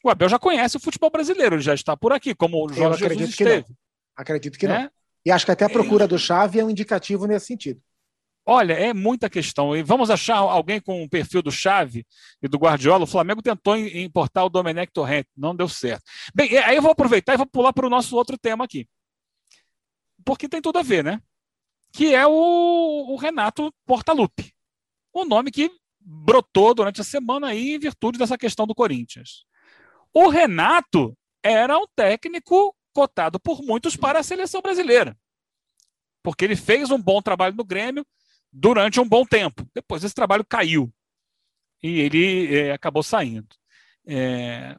O 0.02 0.08
Abel 0.08 0.30
já 0.30 0.38
conhece 0.38 0.78
o 0.78 0.80
futebol 0.80 1.10
brasileiro, 1.10 1.56
ele 1.56 1.62
já 1.62 1.74
está 1.74 1.94
por 1.94 2.10
aqui, 2.10 2.34
como 2.34 2.64
o 2.64 2.72
Jorge 2.72 3.06
Jesus 3.06 3.28
esteve. 3.28 3.66
Não. 3.68 3.76
Acredito 4.16 4.58
que 4.58 4.66
né? 4.66 4.84
não. 4.84 4.90
E 5.26 5.30
acho 5.30 5.44
que 5.44 5.52
até 5.52 5.66
a 5.66 5.70
procura 5.70 6.08
do 6.08 6.18
Chave 6.18 6.58
é 6.58 6.64
um 6.64 6.70
indicativo 6.70 7.26
nesse 7.26 7.46
sentido. 7.46 7.82
Olha, 8.46 8.72
é 8.72 8.94
muita 8.94 9.28
questão. 9.28 9.76
E 9.76 9.82
vamos 9.82 10.10
achar 10.10 10.36
alguém 10.36 10.80
com 10.80 11.04
o 11.04 11.08
perfil 11.08 11.42
do 11.42 11.52
Chave 11.52 12.06
e 12.42 12.48
do 12.48 12.58
Guardiola. 12.58 13.04
O 13.04 13.06
Flamengo 13.06 13.42
tentou 13.42 13.76
importar 13.76 14.42
o 14.44 14.48
Domenech 14.48 14.90
Torrent, 14.90 15.26
não 15.36 15.54
deu 15.54 15.68
certo. 15.68 16.02
Bem, 16.34 16.56
aí 16.56 16.76
eu 16.76 16.82
vou 16.82 16.90
aproveitar 16.90 17.34
e 17.34 17.36
vou 17.36 17.46
pular 17.46 17.74
para 17.74 17.86
o 17.86 17.90
nosso 17.90 18.16
outro 18.16 18.38
tema 18.38 18.64
aqui 18.64 18.88
porque 20.24 20.48
tem 20.48 20.60
tudo 20.60 20.78
a 20.78 20.82
ver, 20.82 21.04
né? 21.04 21.20
Que 21.92 22.14
é 22.14 22.26
o, 22.26 22.32
o 22.32 23.16
Renato 23.16 23.72
Portaluppi. 23.84 24.54
O 25.12 25.24
nome 25.24 25.50
que 25.50 25.70
brotou 26.00 26.74
durante 26.74 27.00
a 27.00 27.04
semana 27.04 27.48
aí 27.48 27.74
em 27.74 27.78
virtude 27.78 28.18
dessa 28.18 28.38
questão 28.38 28.66
do 28.66 28.74
Corinthians. 28.74 29.44
O 30.12 30.28
Renato 30.28 31.16
era 31.42 31.78
um 31.78 31.86
técnico 31.94 32.74
cotado 32.92 33.40
por 33.40 33.62
muitos 33.62 33.96
para 33.96 34.20
a 34.20 34.22
seleção 34.22 34.60
brasileira. 34.60 35.16
Porque 36.22 36.44
ele 36.44 36.56
fez 36.56 36.90
um 36.90 37.00
bom 37.00 37.20
trabalho 37.20 37.56
no 37.56 37.64
Grêmio 37.64 38.06
durante 38.52 39.00
um 39.00 39.08
bom 39.08 39.24
tempo. 39.24 39.66
Depois 39.74 40.04
esse 40.04 40.14
trabalho 40.14 40.44
caiu. 40.44 40.92
E 41.82 42.00
ele 42.00 42.54
é, 42.54 42.72
acabou 42.72 43.02
saindo. 43.02 43.48
É... 44.06 44.76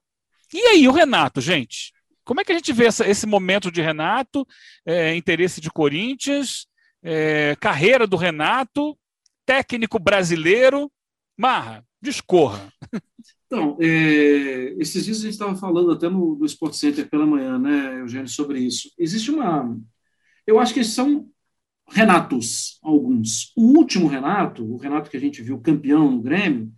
E 0.54 0.62
aí, 0.68 0.88
o 0.88 0.92
Renato, 0.92 1.42
gente? 1.42 1.92
Como 2.24 2.42
é 2.42 2.44
que 2.44 2.52
a 2.52 2.56
gente 2.56 2.72
vê 2.72 2.86
essa, 2.86 3.08
esse 3.08 3.26
momento 3.26 3.72
de 3.72 3.82
Renato, 3.82 4.46
é, 4.86 5.16
interesse 5.16 5.60
de 5.60 5.70
Corinthians, 5.70 6.68
é, 7.04 7.56
carreira 7.60 8.08
do 8.08 8.16
Renato, 8.16 8.98
técnico 9.46 10.00
brasileiro? 10.00 10.92
Marra, 11.38 11.86
discorra. 12.02 12.72
Então, 13.46 13.78
é, 13.80 14.74
esses 14.80 15.06
dias 15.06 15.20
a 15.20 15.22
gente 15.22 15.34
estava 15.34 15.56
falando 15.56 15.92
até 15.92 16.10
no, 16.10 16.36
no 16.36 16.46
Sport 16.46 16.74
Center 16.74 17.08
pela 17.08 17.26
manhã, 17.26 17.60
né, 17.60 18.00
Eugênio, 18.00 18.28
sobre 18.28 18.60
isso. 18.60 18.90
Existe 18.98 19.30
uma. 19.30 19.80
Eu 20.48 20.60
acho 20.60 20.74
que 20.74 20.84
são 20.84 21.30
Renatos, 21.88 22.80
alguns. 22.82 23.52
O 23.56 23.78
último 23.78 24.08
Renato, 24.08 24.66
o 24.66 24.78
Renato 24.78 25.10
que 25.10 25.18
a 25.18 25.20
gente 25.20 25.42
viu 25.44 25.60
campeão 25.60 26.10
no 26.10 26.22
Grêmio, 26.22 26.72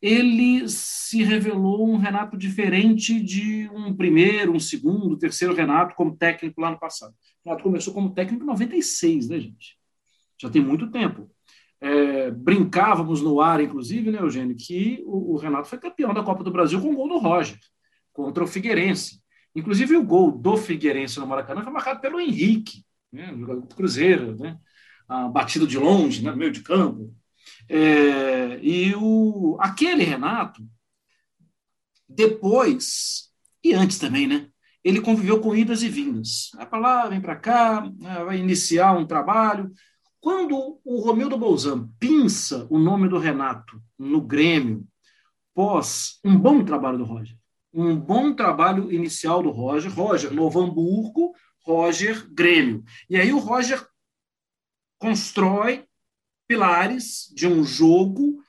ele 0.00 0.68
se 0.68 1.22
revelou 1.22 1.88
um 1.88 1.96
Renato 1.96 2.36
diferente 2.36 3.20
de 3.20 3.68
um 3.70 3.94
primeiro, 3.94 4.52
um 4.52 4.60
segundo, 4.60 5.18
terceiro 5.18 5.54
Renato 5.54 5.94
como 5.94 6.16
técnico 6.16 6.60
lá 6.60 6.70
no 6.70 6.78
passado. 6.78 7.12
O 7.44 7.48
Renato 7.48 7.64
começou 7.64 7.92
como 7.92 8.14
técnico 8.14 8.44
em 8.44 8.46
96, 8.46 9.28
né, 9.28 9.40
gente? 9.40 9.76
Já 10.40 10.48
tem 10.48 10.62
muito 10.62 10.90
tempo. 10.90 11.28
É, 11.80 12.30
brincávamos 12.30 13.22
no 13.22 13.40
ar, 13.40 13.60
inclusive, 13.60 14.10
né, 14.10 14.20
Eugênio, 14.20 14.56
que 14.56 15.02
o, 15.04 15.34
o, 15.34 15.36
Renato 15.36 15.68
foi 15.68 15.78
campeão 15.78 16.12
da 16.12 16.22
Copa 16.22 16.42
do 16.42 16.50
Brasil 16.50 16.80
com 16.80 16.90
o 16.90 16.94
gol 16.94 17.08
do 17.08 17.18
Roger, 17.18 17.58
contra 18.12 18.42
o 18.42 18.48
Figueirense. 18.48 19.20
Inclusive, 19.54 19.96
o 19.96 20.04
gol 20.04 20.32
do 20.32 20.56
Figueirense 20.56 21.18
no 21.18 21.26
Maracanã 21.26 21.62
foi 21.62 21.72
marcado 21.72 22.00
pelo 22.00 22.20
Henrique, 22.20 22.84
né, 23.12 23.28
jogador 23.36 23.60
do 23.60 23.74
Cruzeiro, 23.74 24.36
né, 24.36 24.58
batido 25.32 25.66
de 25.66 25.78
longe, 25.78 26.22
né, 26.22 26.30
no 26.30 26.36
meio 26.36 26.52
de 26.52 26.62
campo. 26.62 27.14
É, 27.68 28.58
e 28.62 28.94
o, 28.94 29.56
aquele 29.60 30.04
Renato, 30.04 30.62
depois, 32.08 33.30
e 33.62 33.74
antes 33.74 33.98
também, 33.98 34.26
né? 34.26 34.48
Ele 34.82 35.00
conviveu 35.00 35.40
com 35.40 35.54
idas 35.54 35.82
e 35.82 35.88
vindas. 35.88 36.50
Vai 36.54 36.66
para 36.66 36.78
lá, 36.78 37.06
vem 37.08 37.20
para 37.20 37.36
cá, 37.36 37.82
né, 37.98 38.24
vai 38.24 38.38
iniciar 38.38 38.96
um 38.96 39.06
trabalho. 39.06 39.70
Quando 40.20 40.80
o 40.84 41.00
Romildo 41.00 41.36
Bolzan 41.36 41.88
pinça 41.98 42.66
o 42.70 42.78
nome 42.78 43.08
do 43.08 43.18
Renato 43.18 43.80
no 43.98 44.20
Grêmio, 44.20 44.86
pós 45.54 46.18
um 46.24 46.38
bom 46.38 46.64
trabalho 46.64 46.98
do 46.98 47.04
Roger, 47.04 47.36
um 47.72 47.96
bom 47.96 48.32
trabalho 48.34 48.90
inicial 48.92 49.42
do 49.42 49.50
Roger, 49.50 49.92
Roger 49.92 50.32
Novo 50.32 50.60
Hamburgo, 50.60 51.34
Roger 51.64 52.26
Grêmio. 52.32 52.82
E 53.10 53.16
aí 53.16 53.32
o 53.32 53.38
Roger 53.38 53.84
constrói 54.98 55.87
pilares 56.48 57.30
de 57.34 57.46
um 57.46 57.62
jogo 57.62 58.42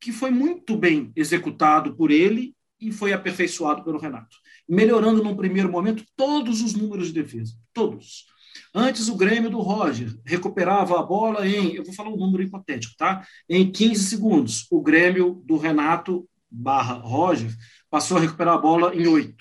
que 0.00 0.12
foi 0.12 0.30
muito 0.30 0.76
bem 0.76 1.12
executado 1.16 1.96
por 1.96 2.10
ele 2.10 2.54
e 2.80 2.92
foi 2.92 3.12
aperfeiçoado 3.12 3.82
pelo 3.82 3.98
Renato, 3.98 4.36
melhorando 4.68 5.22
num 5.22 5.36
primeiro 5.36 5.70
momento 5.70 6.04
todos 6.14 6.60
os 6.60 6.74
números 6.74 7.08
de 7.08 7.14
defesa, 7.14 7.54
todos. 7.72 8.26
Antes 8.74 9.08
o 9.08 9.16
Grêmio 9.16 9.50
do 9.50 9.60
Roger 9.60 10.14
recuperava 10.24 10.98
a 10.98 11.02
bola 11.02 11.46
em, 11.46 11.74
eu 11.74 11.84
vou 11.84 11.94
falar 11.94 12.10
um 12.10 12.16
número 12.16 12.42
hipotético, 12.42 12.94
tá? 12.96 13.26
Em 13.48 13.70
15 13.70 14.04
segundos. 14.04 14.66
O 14.70 14.82
Grêmio 14.82 15.42
do 15.44 15.56
Renato 15.56 16.28
barra 16.50 16.94
Roger 16.94 17.54
passou 17.90 18.16
a 18.16 18.20
recuperar 18.20 18.54
a 18.54 18.58
bola 18.58 18.94
em 18.94 19.06
8. 19.06 19.34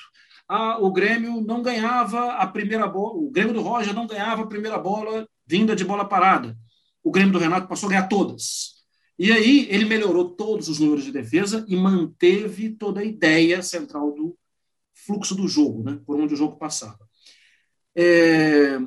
ah, 0.47 0.77
o 0.79 0.91
Grêmio 0.91 1.41
não 1.41 1.61
ganhava 1.61 2.33
a 2.33 2.47
primeira 2.47 2.87
bola, 2.87 3.15
o 3.15 3.31
Grêmio 3.31 3.53
do 3.53 3.61
Roger 3.61 3.93
não 3.93 4.07
ganhava 4.07 4.43
a 4.43 4.47
primeira 4.47 4.77
bola 4.77 5.27
vinda 5.47 5.75
de 5.75 5.83
bola 5.85 6.05
parada. 6.05 6.57
O 7.05 7.11
Grêmio 7.11 7.31
do 7.31 7.37
Renato 7.37 7.67
passou 7.67 7.85
a 7.85 7.89
ganhar 7.91 8.07
todas. 8.07 8.83
E 9.17 9.31
aí 9.31 9.67
ele 9.69 9.85
melhorou 9.85 10.31
todos 10.31 10.67
os 10.67 10.79
números 10.79 11.05
de 11.05 11.11
defesa 11.11 11.63
e 11.67 11.75
manteve 11.75 12.71
toda 12.71 12.99
a 12.99 13.05
ideia 13.05 13.61
central 13.61 14.11
do 14.11 14.35
fluxo 15.05 15.35
do 15.35 15.47
jogo, 15.47 15.83
né, 15.83 15.99
por 16.03 16.19
onde 16.19 16.33
o 16.33 16.37
jogo 16.37 16.57
passava. 16.57 17.07
É... 17.95 18.79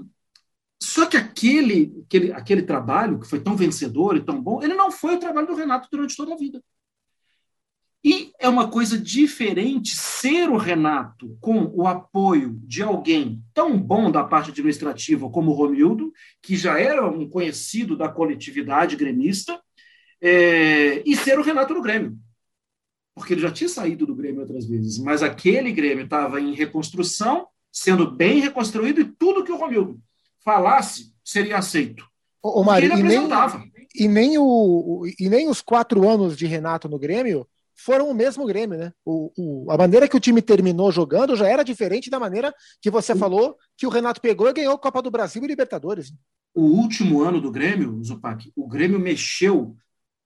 Só 0.82 1.06
que 1.06 1.16
aquele, 1.16 2.02
aquele, 2.06 2.32
aquele 2.32 2.62
trabalho, 2.62 3.20
que 3.20 3.28
foi 3.28 3.40
tão 3.40 3.56
vencedor 3.56 4.16
e 4.16 4.24
tão 4.24 4.42
bom, 4.42 4.60
ele 4.64 4.74
não 4.74 4.90
foi 4.90 5.14
o 5.14 5.20
trabalho 5.20 5.46
do 5.46 5.54
Renato 5.54 5.88
durante 5.88 6.16
toda 6.16 6.34
a 6.34 6.36
vida. 6.36 6.60
É 8.40 8.48
uma 8.48 8.70
coisa 8.70 8.96
diferente 8.96 9.96
ser 9.96 10.48
o 10.48 10.56
Renato 10.56 11.36
com 11.40 11.64
o 11.74 11.88
apoio 11.88 12.56
de 12.62 12.82
alguém 12.82 13.42
tão 13.52 13.76
bom 13.76 14.12
da 14.12 14.22
parte 14.22 14.50
administrativa 14.50 15.28
como 15.28 15.50
o 15.50 15.54
Romildo, 15.54 16.12
que 16.40 16.56
já 16.56 16.78
era 16.78 17.04
um 17.04 17.28
conhecido 17.28 17.96
da 17.96 18.08
coletividade 18.08 18.94
gremista, 18.94 19.60
é, 20.20 21.02
e 21.04 21.16
ser 21.16 21.36
o 21.38 21.42
Renato 21.42 21.74
no 21.74 21.82
Grêmio. 21.82 22.16
Porque 23.12 23.34
ele 23.34 23.40
já 23.40 23.50
tinha 23.50 23.68
saído 23.68 24.06
do 24.06 24.14
Grêmio 24.14 24.40
outras 24.40 24.66
vezes, 24.66 24.98
mas 24.98 25.20
aquele 25.20 25.72
Grêmio 25.72 26.04
estava 26.04 26.40
em 26.40 26.54
reconstrução, 26.54 27.48
sendo 27.72 28.08
bem 28.08 28.38
reconstruído, 28.38 29.00
e 29.00 29.04
tudo 29.04 29.42
que 29.42 29.50
o 29.50 29.56
Romildo 29.56 30.00
falasse 30.44 31.12
seria 31.24 31.58
aceito. 31.58 32.06
Ô, 32.40 32.62
Mário, 32.62 32.86
ele 32.86 32.94
apresentava. 32.94 33.64
E 33.92 34.06
nem, 34.06 34.26
e, 34.26 34.28
nem 34.28 34.38
o, 34.38 35.02
e 35.18 35.28
nem 35.28 35.48
os 35.48 35.60
quatro 35.60 36.08
anos 36.08 36.36
de 36.36 36.46
Renato 36.46 36.88
no 36.88 37.00
Grêmio 37.00 37.44
foram 37.78 38.10
o 38.10 38.14
mesmo 38.14 38.44
Grêmio, 38.44 38.78
né? 38.78 38.92
O, 39.04 39.32
o, 39.36 39.70
a 39.70 39.78
maneira 39.78 40.08
que 40.08 40.16
o 40.16 40.20
time 40.20 40.42
terminou 40.42 40.90
jogando 40.90 41.36
já 41.36 41.48
era 41.48 41.62
diferente 41.62 42.10
da 42.10 42.18
maneira 42.18 42.52
que 42.82 42.90
você 42.90 43.14
falou 43.14 43.56
que 43.76 43.86
o 43.86 43.90
Renato 43.90 44.20
pegou 44.20 44.48
e 44.48 44.52
ganhou 44.52 44.74
a 44.74 44.78
Copa 44.78 45.00
do 45.00 45.10
Brasil 45.10 45.42
e 45.44 45.46
Libertadores. 45.46 46.12
O 46.54 46.62
último 46.62 47.22
ano 47.22 47.40
do 47.40 47.52
Grêmio, 47.52 48.02
Zupac, 48.02 48.50
o 48.56 48.66
Grêmio 48.66 48.98
mexeu, 48.98 49.76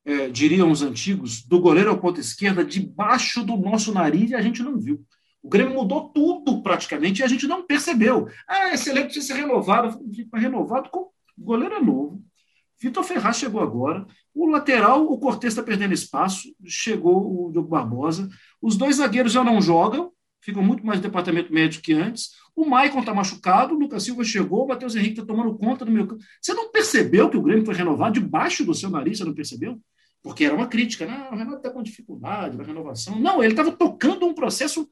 é, 0.05 0.29
diriam 0.31 0.71
os 0.71 0.83
antigos, 0.83 1.43
do 1.43 1.61
goleiro 1.61 1.91
ao 1.91 1.99
ponta 1.99 2.21
esquerda, 2.21 2.65
debaixo 2.65 3.45
do 3.45 3.57
nosso 3.57 3.93
nariz 3.93 4.31
e 4.31 4.35
a 4.35 4.41
gente 4.41 4.63
não 4.63 4.79
viu. 4.79 5.05
O 5.43 5.49
Grêmio 5.49 5.75
mudou 5.75 6.09
tudo 6.09 6.63
praticamente 6.63 7.21
e 7.21 7.25
a 7.25 7.29
gente 7.29 7.47
não 7.47 7.67
percebeu. 7.67 8.29
Ah, 8.49 8.73
esse 8.73 8.89
elenco 8.89 9.11
tinha 9.11 9.23
ser 9.23 9.35
renovado. 9.35 10.01
Renovado 10.33 10.89
com 10.89 11.01
o 11.01 11.13
goleiro 11.37 11.75
é 11.75 11.81
novo. 11.83 12.23
Vitor 12.83 13.05
Ferraz 13.05 13.37
chegou 13.37 13.61
agora. 13.61 14.05
O 14.35 14.49
lateral, 14.49 15.05
o 15.05 15.19
Cortez 15.19 15.53
está 15.53 15.63
perdendo 15.63 15.95
espaço. 15.95 16.53
Chegou 16.67 17.47
o 17.47 17.53
Diogo 17.53 17.69
Barbosa. 17.69 18.29
Os 18.61 18.77
dois 18.77 18.97
zagueiros 18.97 19.33
já 19.33 19.45
não 19.45 19.63
jogam, 19.63 20.11
ficam 20.41 20.63
muito 20.65 20.85
mais 20.85 20.99
no 20.99 21.03
departamento 21.05 21.53
médico 21.53 21.85
que 21.85 21.93
antes. 21.93 22.31
O 22.57 22.67
Maicon 22.67 23.01
está 23.01 23.15
machucado, 23.15 23.75
o 23.75 23.79
Lucas 23.79 24.03
Silva 24.03 24.25
chegou, 24.25 24.65
o 24.65 24.69
Matheus 24.69 24.97
Henrique 24.97 25.21
está 25.21 25.25
tomando 25.25 25.57
conta 25.57 25.85
do 25.85 25.93
meu 25.93 26.07
campo. 26.07 26.23
Você 26.41 26.53
não 26.53 26.71
percebeu 26.71 27.31
que 27.31 27.37
o 27.37 27.43
Grêmio 27.43 27.65
foi 27.65 27.75
renovado 27.75 28.21
debaixo 28.21 28.65
do 28.65 28.75
seu 28.75 28.91
nariz? 28.91 29.19
Você 29.19 29.25
não 29.25 29.35
percebeu? 29.35 29.81
Porque 30.21 30.45
era 30.45 30.55
uma 30.55 30.67
crítica, 30.67 31.07
né? 31.07 31.29
O 31.31 31.37
Renato 31.37 31.59
está 31.59 31.71
com 31.71 31.83
dificuldade 31.83 32.57
na 32.57 32.65
renovação. 32.65 33.19
Não, 33.19 33.43
ele 33.43 33.53
estava 33.53 33.73
tocando 33.73 34.27
um 34.27 34.35
processo 34.35 34.89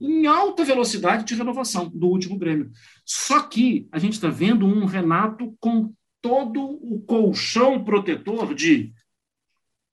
em 0.00 0.26
alta 0.26 0.64
velocidade 0.64 1.24
de 1.24 1.34
renovação 1.34 1.88
do 1.88 2.06
último 2.06 2.38
Grêmio. 2.38 2.70
Só 3.04 3.40
que 3.42 3.88
a 3.92 3.98
gente 3.98 4.14
está 4.14 4.28
vendo 4.28 4.66
um 4.66 4.84
Renato 4.84 5.54
com 5.60 5.92
todo 6.22 6.62
o 6.62 7.02
colchão 7.02 7.84
protetor 7.84 8.54
de 8.54 8.94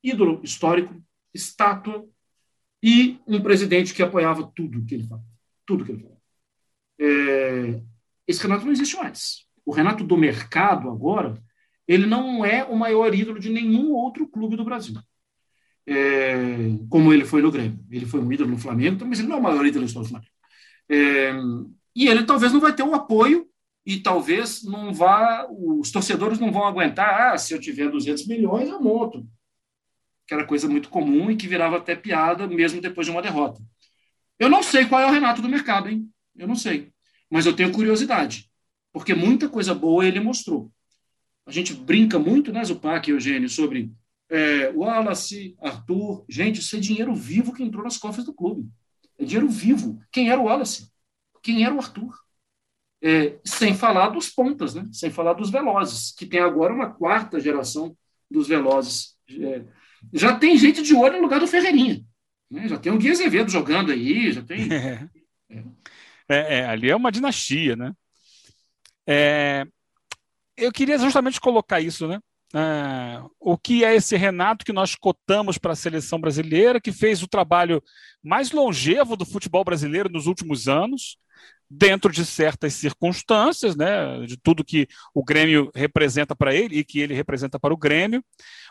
ídolo 0.03 0.39
histórico, 0.43 1.03
estátua 1.33 2.07
e 2.81 3.19
um 3.27 3.41
presidente 3.41 3.93
que 3.93 4.01
apoiava 4.01 4.49
tudo 4.55 4.85
que 4.85 4.95
ele 4.95 5.07
falava. 5.07 5.27
Tudo 5.65 5.83
que 5.83 5.91
ele 5.91 6.01
falava. 6.01 6.21
É, 6.99 7.81
esse 8.27 8.41
Renato 8.41 8.65
não 8.65 8.71
existe 8.71 8.95
mais. 8.95 9.45
O 9.65 9.71
Renato 9.71 10.03
do 10.03 10.15
mercado 10.15 10.89
agora, 10.89 11.41
ele 11.87 12.05
não 12.05 12.45
é 12.45 12.63
o 12.63 12.75
maior 12.75 13.13
ídolo 13.13 13.39
de 13.39 13.49
nenhum 13.49 13.91
outro 13.91 14.27
clube 14.27 14.55
do 14.55 14.63
Brasil. 14.63 14.95
É, 15.85 16.35
como 16.89 17.11
ele 17.11 17.25
foi 17.25 17.41
no 17.41 17.51
Grêmio. 17.51 17.83
Ele 17.89 18.05
foi 18.05 18.19
um 18.19 18.31
ídolo 18.31 18.51
no 18.51 18.57
Flamengo, 18.57 19.05
mas 19.05 19.19
ele 19.19 19.27
não 19.27 19.37
é 19.37 19.39
o 19.39 19.43
maior 19.43 19.65
ídolo 19.65 19.85
do 19.85 20.05
Flamengo. 20.05 20.31
É, 20.87 21.33
e 21.95 22.07
ele 22.07 22.23
talvez 22.23 22.53
não 22.53 22.59
vai 22.59 22.73
ter 22.73 22.83
o 22.83 22.93
apoio 22.93 23.49
e 23.85 23.99
talvez 23.99 24.63
não 24.63 24.93
vá, 24.93 25.47
os 25.49 25.91
torcedores 25.91 26.39
não 26.39 26.51
vão 26.51 26.65
aguentar, 26.65 27.33
ah, 27.33 27.37
se 27.37 27.53
eu 27.53 27.59
tiver 27.59 27.89
200 27.89 28.27
milhões, 28.27 28.69
eu 28.69 28.81
monto. 28.81 29.27
Que 30.27 30.33
era 30.33 30.45
coisa 30.45 30.67
muito 30.67 30.89
comum 30.89 31.31
e 31.31 31.35
que 31.35 31.47
virava 31.47 31.77
até 31.77 31.95
piada 31.95 32.47
mesmo 32.47 32.81
depois 32.81 33.07
de 33.07 33.11
uma 33.11 33.21
derrota. 33.21 33.61
Eu 34.37 34.49
não 34.49 34.61
sei 34.61 34.85
qual 34.85 35.01
é 35.01 35.07
o 35.07 35.11
Renato 35.11 35.41
do 35.41 35.49
mercado, 35.49 35.89
hein? 35.89 36.07
Eu 36.35 36.47
não 36.47 36.55
sei. 36.55 36.91
Mas 37.29 37.45
eu 37.45 37.55
tenho 37.55 37.71
curiosidade, 37.71 38.49
porque 38.93 39.13
muita 39.13 39.49
coisa 39.49 39.73
boa 39.73 40.05
ele 40.05 40.19
mostrou. 40.19 40.71
A 41.45 41.51
gente 41.51 41.73
brinca 41.73 42.19
muito, 42.19 42.53
né, 42.53 42.63
Zupac 42.63 43.09
e 43.09 43.13
Eugênio, 43.13 43.49
sobre 43.49 43.91
é, 44.29 44.69
Wallace, 44.69 45.55
Arthur. 45.59 46.23
Gente, 46.29 46.59
isso 46.59 46.75
é 46.75 46.79
dinheiro 46.79 47.13
vivo 47.15 47.53
que 47.53 47.63
entrou 47.63 47.83
nas 47.83 47.97
cofres 47.97 48.25
do 48.25 48.33
clube. 48.33 48.69
É 49.17 49.25
dinheiro 49.25 49.49
vivo. 49.49 49.99
Quem 50.11 50.29
era 50.29 50.39
o 50.39 50.45
Wallace? 50.45 50.91
Quem 51.41 51.65
era 51.65 51.73
o 51.73 51.79
Arthur? 51.79 52.13
É, 53.01 53.39
sem 53.45 53.73
falar 53.73 54.09
dos 54.09 54.29
pontas, 54.29 54.75
né? 54.75 54.85
sem 54.91 55.09
falar 55.09 55.33
dos 55.33 55.49
velozes, 55.49 56.11
que 56.11 56.25
tem 56.25 56.41
agora 56.41 56.73
uma 56.73 56.91
quarta 56.91 57.39
geração 57.39 57.95
dos 58.29 58.47
velozes. 58.47 59.15
É, 59.29 59.63
já 60.13 60.35
tem 60.37 60.57
gente 60.57 60.81
de 60.81 60.93
olho 60.93 61.15
no 61.17 61.23
lugar 61.23 61.39
do 61.39 61.47
Ferreirinha. 61.47 62.03
Né? 62.49 62.67
Já 62.67 62.77
tem 62.77 62.91
o 62.91 62.97
Gui 62.97 63.11
Azevedo 63.11 63.49
jogando 63.49 63.91
aí, 63.91 64.31
já 64.31 64.41
tem. 64.41 64.67
É. 66.31 66.59
é. 66.59 66.65
ali 66.67 66.91
é 66.91 66.95
uma 66.95 67.11
dinastia, 67.11 67.75
né? 67.75 67.91
É, 69.07 69.65
eu 70.55 70.71
queria 70.71 70.95
justamente 70.99 71.41
colocar 71.41 71.81
isso, 71.81 72.07
né? 72.07 72.19
É, 72.53 73.21
o 73.39 73.57
que 73.57 73.83
é 73.83 73.95
esse 73.95 74.15
Renato 74.15 74.63
que 74.63 74.71
nós 74.71 74.93
cotamos 74.93 75.57
para 75.57 75.73
a 75.73 75.75
seleção 75.75 76.21
brasileira, 76.21 76.79
que 76.79 76.91
fez 76.91 77.23
o 77.23 77.27
trabalho 77.27 77.81
mais 78.23 78.51
longevo 78.51 79.15
do 79.15 79.25
futebol 79.25 79.63
brasileiro 79.63 80.09
nos 80.09 80.27
últimos 80.27 80.67
anos, 80.67 81.17
dentro 81.69 82.11
de 82.11 82.25
certas 82.25 82.73
circunstâncias, 82.73 83.75
né, 83.75 84.25
de 84.25 84.37
tudo 84.37 84.63
que 84.63 84.87
o 85.13 85.23
Grêmio 85.23 85.69
representa 85.75 86.35
para 86.35 86.53
ele 86.53 86.79
e 86.79 86.83
que 86.83 86.99
ele 86.99 87.13
representa 87.13 87.59
para 87.59 87.73
o 87.73 87.77
Grêmio. 87.77 88.23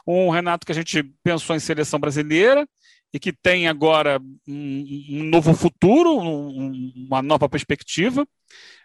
Um 0.07 0.31
Renato 0.31 0.67
que 0.67 0.73
a 0.73 0.75
gente 0.75 1.03
pensou 1.23 1.55
em 1.55 1.61
seleção 1.61 2.01
brasileira 2.01 2.67
e 3.13 3.19
que 3.19 3.33
tem 3.33 3.69
agora 3.69 4.21
um, 4.47 4.85
um 5.11 5.25
novo 5.25 5.55
futuro, 5.55 6.19
um, 6.19 6.93
uma 7.09 7.23
nova 7.23 7.49
perspectiva, 7.49 8.27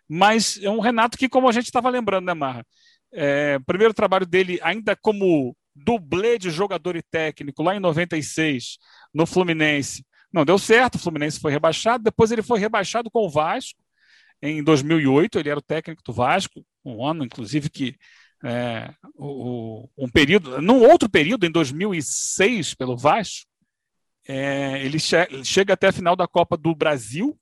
mas 0.08 0.60
é 0.62 0.70
um 0.70 0.80
Renato 0.80 1.18
que, 1.18 1.28
como 1.28 1.50
a 1.50 1.52
gente 1.52 1.66
estava 1.66 1.90
lembrando, 1.90 2.26
né, 2.26 2.34
Marra? 2.34 2.66
É, 3.12 3.60
primeiro 3.66 3.94
trabalho 3.94 4.26
dele 4.26 4.60
ainda 4.62 4.96
como 4.96 5.56
dublê 5.76 6.38
de 6.38 6.50
jogador 6.50 6.96
e 6.96 7.02
técnico 7.02 7.64
lá 7.64 7.76
em 7.76 7.80
96 7.80 8.78
no 9.14 9.26
Fluminense. 9.26 10.06
Não 10.32 10.46
deu 10.46 10.58
certo, 10.58 10.96
o 10.96 11.00
Fluminense 11.00 11.40
foi 11.40 11.52
rebaixado, 11.52 12.04
depois 12.04 12.32
ele 12.32 12.42
foi 12.42 12.60
rebaixado 12.60 13.10
com 13.10 13.26
o 13.26 13.30
Vasco, 13.30 13.80
em 14.52 14.64
2008, 14.64 15.40
ele 15.40 15.50
era 15.50 15.60
o 15.60 15.64
técnico 15.64 16.04
do 16.04 16.12
Vasco, 16.12 16.66
um 16.84 17.06
ano, 17.06 17.24
inclusive, 17.24 17.70
que 17.70 17.96
é, 18.44 18.94
o, 19.16 19.88
um 19.98 20.10
período, 20.10 20.62
num 20.62 20.82
outro 20.82 21.10
período, 21.10 21.46
em 21.46 21.52
2006, 21.52 22.74
pelo 22.74 22.98
Vasco, 22.98 23.48
é, 24.28 24.84
ele 24.84 25.00
che 25.00 25.16
chega 25.46 25.74
até 25.74 25.88
a 25.88 25.94
final 25.94 26.16
da 26.16 26.28
Copa 26.28 26.58
do 26.58 26.76
Brasil, 26.76 27.40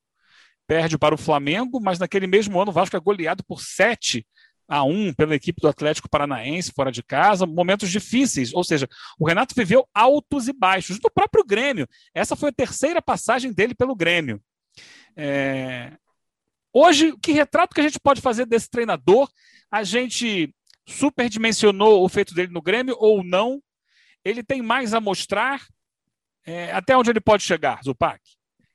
perde 0.68 0.98
para 0.98 1.16
o 1.16 1.18
Flamengo, 1.18 1.80
mas 1.82 1.98
naquele 1.98 2.28
mesmo 2.28 2.62
ano 2.62 2.70
o 2.70 2.74
Vasco 2.74 2.96
é 2.96 3.00
goleado 3.00 3.44
por 3.44 3.62
7 3.62 4.26
a 4.68 4.84
1 4.84 5.14
pela 5.16 5.36
equipe 5.36 5.60
do 5.60 5.68
Atlético 5.68 6.10
Paranaense 6.10 6.72
fora 6.72 6.92
de 6.92 7.04
casa, 7.04 7.48
momentos 7.48 7.90
difíceis, 7.90 8.54
ou 8.54 8.64
seja, 8.64 8.88
o 9.20 9.28
Renato 9.28 9.56
viveu 9.56 9.88
altos 9.94 10.48
e 10.48 10.54
baixos 10.54 11.00
do 11.00 11.12
próprio 11.12 11.44
Grêmio. 11.44 11.88
Essa 12.14 12.36
foi 12.36 12.50
a 12.50 12.54
terceira 12.54 13.02
passagem 13.02 13.52
dele 13.52 13.74
pelo 13.74 13.96
Grêmio. 13.96 14.42
É, 15.16 15.92
Hoje, 16.74 17.16
que 17.22 17.32
retrato 17.32 17.74
que 17.74 17.82
a 17.82 17.84
gente 17.84 18.00
pode 18.00 18.22
fazer 18.22 18.46
desse 18.46 18.70
treinador? 18.70 19.30
A 19.70 19.84
gente 19.84 20.54
superdimensionou 20.88 22.04
o 22.04 22.10
feito 22.10 22.34
dele 22.34 22.52
no 22.52 22.62
Grêmio 22.62 22.96
ou 22.98 23.24
não? 23.24 23.62
Ele 24.24 24.44
tem 24.44 24.62
mais 24.62 24.94
a 24.94 25.02
mostrar? 25.02 25.62
É, 26.46 26.72
até 26.72 26.98
onde 26.98 27.10
ele 27.10 27.22
pode 27.22 27.44
chegar, 27.44 27.82
Zupac? 27.84 28.20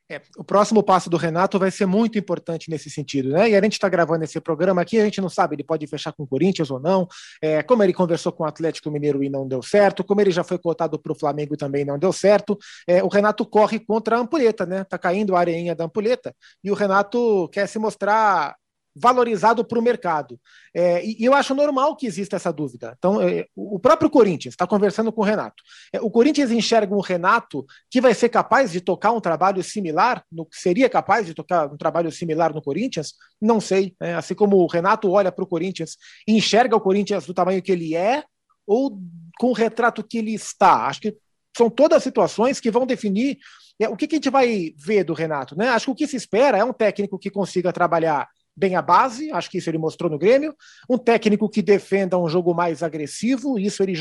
É, 0.08 0.22
o 0.38 0.44
próximo 0.44 0.84
passo 0.84 1.10
do 1.10 1.16
Renato 1.16 1.58
vai 1.58 1.68
ser 1.68 1.84
muito 1.84 2.16
importante 2.16 2.70
nesse 2.70 2.88
sentido, 2.88 3.30
né? 3.30 3.50
E 3.50 3.56
a 3.56 3.60
gente 3.60 3.72
está 3.72 3.88
gravando 3.88 4.22
esse 4.22 4.40
programa 4.40 4.80
aqui, 4.80 5.00
a 5.00 5.04
gente 5.04 5.20
não 5.20 5.28
sabe, 5.28 5.56
ele 5.56 5.64
pode 5.64 5.84
fechar 5.88 6.12
com 6.12 6.22
o 6.22 6.26
Corinthians 6.26 6.70
ou 6.70 6.78
não, 6.78 7.08
é, 7.42 7.60
como 7.62 7.82
ele 7.82 7.92
conversou 7.92 8.30
com 8.30 8.44
o 8.44 8.46
Atlético 8.46 8.88
Mineiro 8.88 9.24
e 9.24 9.28
não 9.28 9.48
deu 9.48 9.60
certo, 9.62 10.04
como 10.04 10.20
ele 10.20 10.30
já 10.30 10.44
foi 10.44 10.58
cotado 10.58 10.96
para 10.96 11.10
o 11.10 11.18
Flamengo 11.18 11.54
e 11.54 11.56
também 11.56 11.84
não 11.84 11.98
deu 11.98 12.12
certo. 12.12 12.56
É, 12.86 13.02
o 13.02 13.08
Renato 13.08 13.44
corre 13.44 13.80
contra 13.80 14.16
a 14.16 14.20
ampulheta, 14.20 14.64
né? 14.64 14.84
Tá 14.84 14.96
caindo 14.96 15.34
a 15.34 15.40
areinha 15.40 15.74
da 15.74 15.84
ampulheta, 15.84 16.32
e 16.62 16.70
o 16.70 16.74
Renato 16.74 17.48
quer 17.48 17.66
se 17.66 17.78
mostrar 17.78 18.54
valorizado 18.96 19.62
para 19.62 19.78
o 19.78 19.82
mercado. 19.82 20.40
É, 20.74 21.04
e, 21.04 21.22
eu 21.22 21.34
acho 21.34 21.54
normal 21.54 21.94
que 21.94 22.06
exista 22.06 22.36
essa 22.36 22.50
dúvida. 22.50 22.94
Então, 22.96 23.20
é, 23.20 23.46
o 23.54 23.78
próprio 23.78 24.08
Corinthians 24.08 24.54
está 24.54 24.66
conversando 24.66 25.12
com 25.12 25.20
o 25.20 25.24
Renato. 25.24 25.62
É, 25.92 26.00
o 26.00 26.10
Corinthians 26.10 26.50
enxerga 26.50 26.94
um 26.94 27.00
Renato 27.00 27.66
que 27.90 28.00
vai 28.00 28.14
ser 28.14 28.30
capaz 28.30 28.72
de 28.72 28.80
tocar 28.80 29.12
um 29.12 29.20
trabalho 29.20 29.62
similar, 29.62 30.24
no, 30.32 30.48
seria 30.50 30.88
capaz 30.88 31.26
de 31.26 31.34
tocar 31.34 31.70
um 31.70 31.76
trabalho 31.76 32.10
similar 32.10 32.54
no 32.54 32.62
Corinthians? 32.62 33.14
Não 33.40 33.60
sei. 33.60 33.94
Né? 34.00 34.14
Assim 34.14 34.34
como 34.34 34.56
o 34.56 34.66
Renato 34.66 35.10
olha 35.10 35.30
para 35.30 35.44
o 35.44 35.48
Corinthians 35.48 35.96
e 36.26 36.34
enxerga 36.36 36.74
o 36.74 36.80
Corinthians 36.80 37.26
do 37.26 37.34
tamanho 37.34 37.62
que 37.62 37.72
ele 37.72 37.94
é, 37.94 38.24
ou 38.66 38.98
com 39.38 39.48
o 39.48 39.52
retrato 39.52 40.02
que 40.02 40.18
ele 40.18 40.32
está. 40.32 40.86
Acho 40.86 41.02
que 41.02 41.16
são 41.56 41.68
todas 41.68 42.02
situações 42.02 42.60
que 42.60 42.70
vão 42.70 42.86
definir 42.86 43.38
é, 43.78 43.88
o 43.88 43.96
que, 43.96 44.06
que, 44.06 44.16
a 44.16 44.18
gente 44.18 44.30
vai 44.30 44.72
ver 44.76 45.04
do 45.04 45.12
Renato. 45.12 45.56
Né? 45.56 45.68
Acho 45.68 45.86
que 45.86 45.92
o 45.92 45.94
que 45.94 46.06
se 46.06 46.16
espera 46.16 46.58
é 46.58 46.64
um 46.64 46.72
técnico 46.72 47.18
que 47.18 47.30
consiga 47.30 47.72
trabalhar 47.72 48.26
bem 48.56 48.74
a 48.74 48.82
base, 48.82 49.30
acho 49.32 49.50
que 49.50 49.58
isso 49.58 49.68
ele 49.68 49.78
mostrou 49.78 50.10
no 50.10 50.18
Grêmio. 50.18 50.54
Um 50.88 50.96
técnico 50.96 51.48
que 51.48 51.60
defenda 51.60 52.18
um 52.18 52.28
jogo 52.28 52.54
mais 52.54 52.82
agressivo, 52.82 53.58
isso 53.58 53.82
ele 53.82 53.94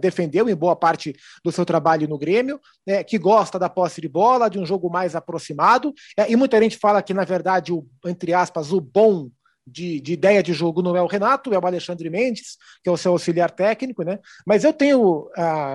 defendeu 0.00 0.48
em 0.48 0.54
boa 0.54 0.74
parte 0.74 1.14
do 1.44 1.52
seu 1.52 1.64
trabalho 1.64 2.08
no 2.08 2.16
Grêmio, 2.16 2.60
né, 2.86 3.02
que 3.04 3.18
gosta 3.18 3.58
da 3.58 3.68
posse 3.68 4.00
de 4.00 4.08
bola, 4.08 4.48
de 4.48 4.58
um 4.58 4.64
jogo 4.64 4.88
mais 4.88 5.14
aproximado. 5.14 5.92
É, 6.16 6.30
e 6.30 6.36
muita 6.36 6.60
gente 6.62 6.78
fala 6.78 7.02
que, 7.02 7.12
na 7.12 7.24
verdade, 7.24 7.72
o, 7.72 7.86
entre 8.06 8.32
aspas, 8.32 8.72
o 8.72 8.80
bom 8.80 9.28
de, 9.66 10.00
de, 10.00 10.12
ideia 10.12 10.42
de 10.42 10.52
jogo 10.52 10.82
não 10.82 10.96
é 10.96 11.02
o 11.02 11.06
Renato, 11.06 11.52
é 11.52 11.58
o 11.58 11.66
Alexandre 11.66 12.08
Mendes, 12.10 12.56
que 12.82 12.88
é 12.88 12.92
o 12.92 12.96
seu 12.96 13.12
auxiliar 13.12 13.50
técnico, 13.50 14.02
né? 14.02 14.18
Mas 14.46 14.62
eu 14.62 14.72
tenho, 14.72 15.28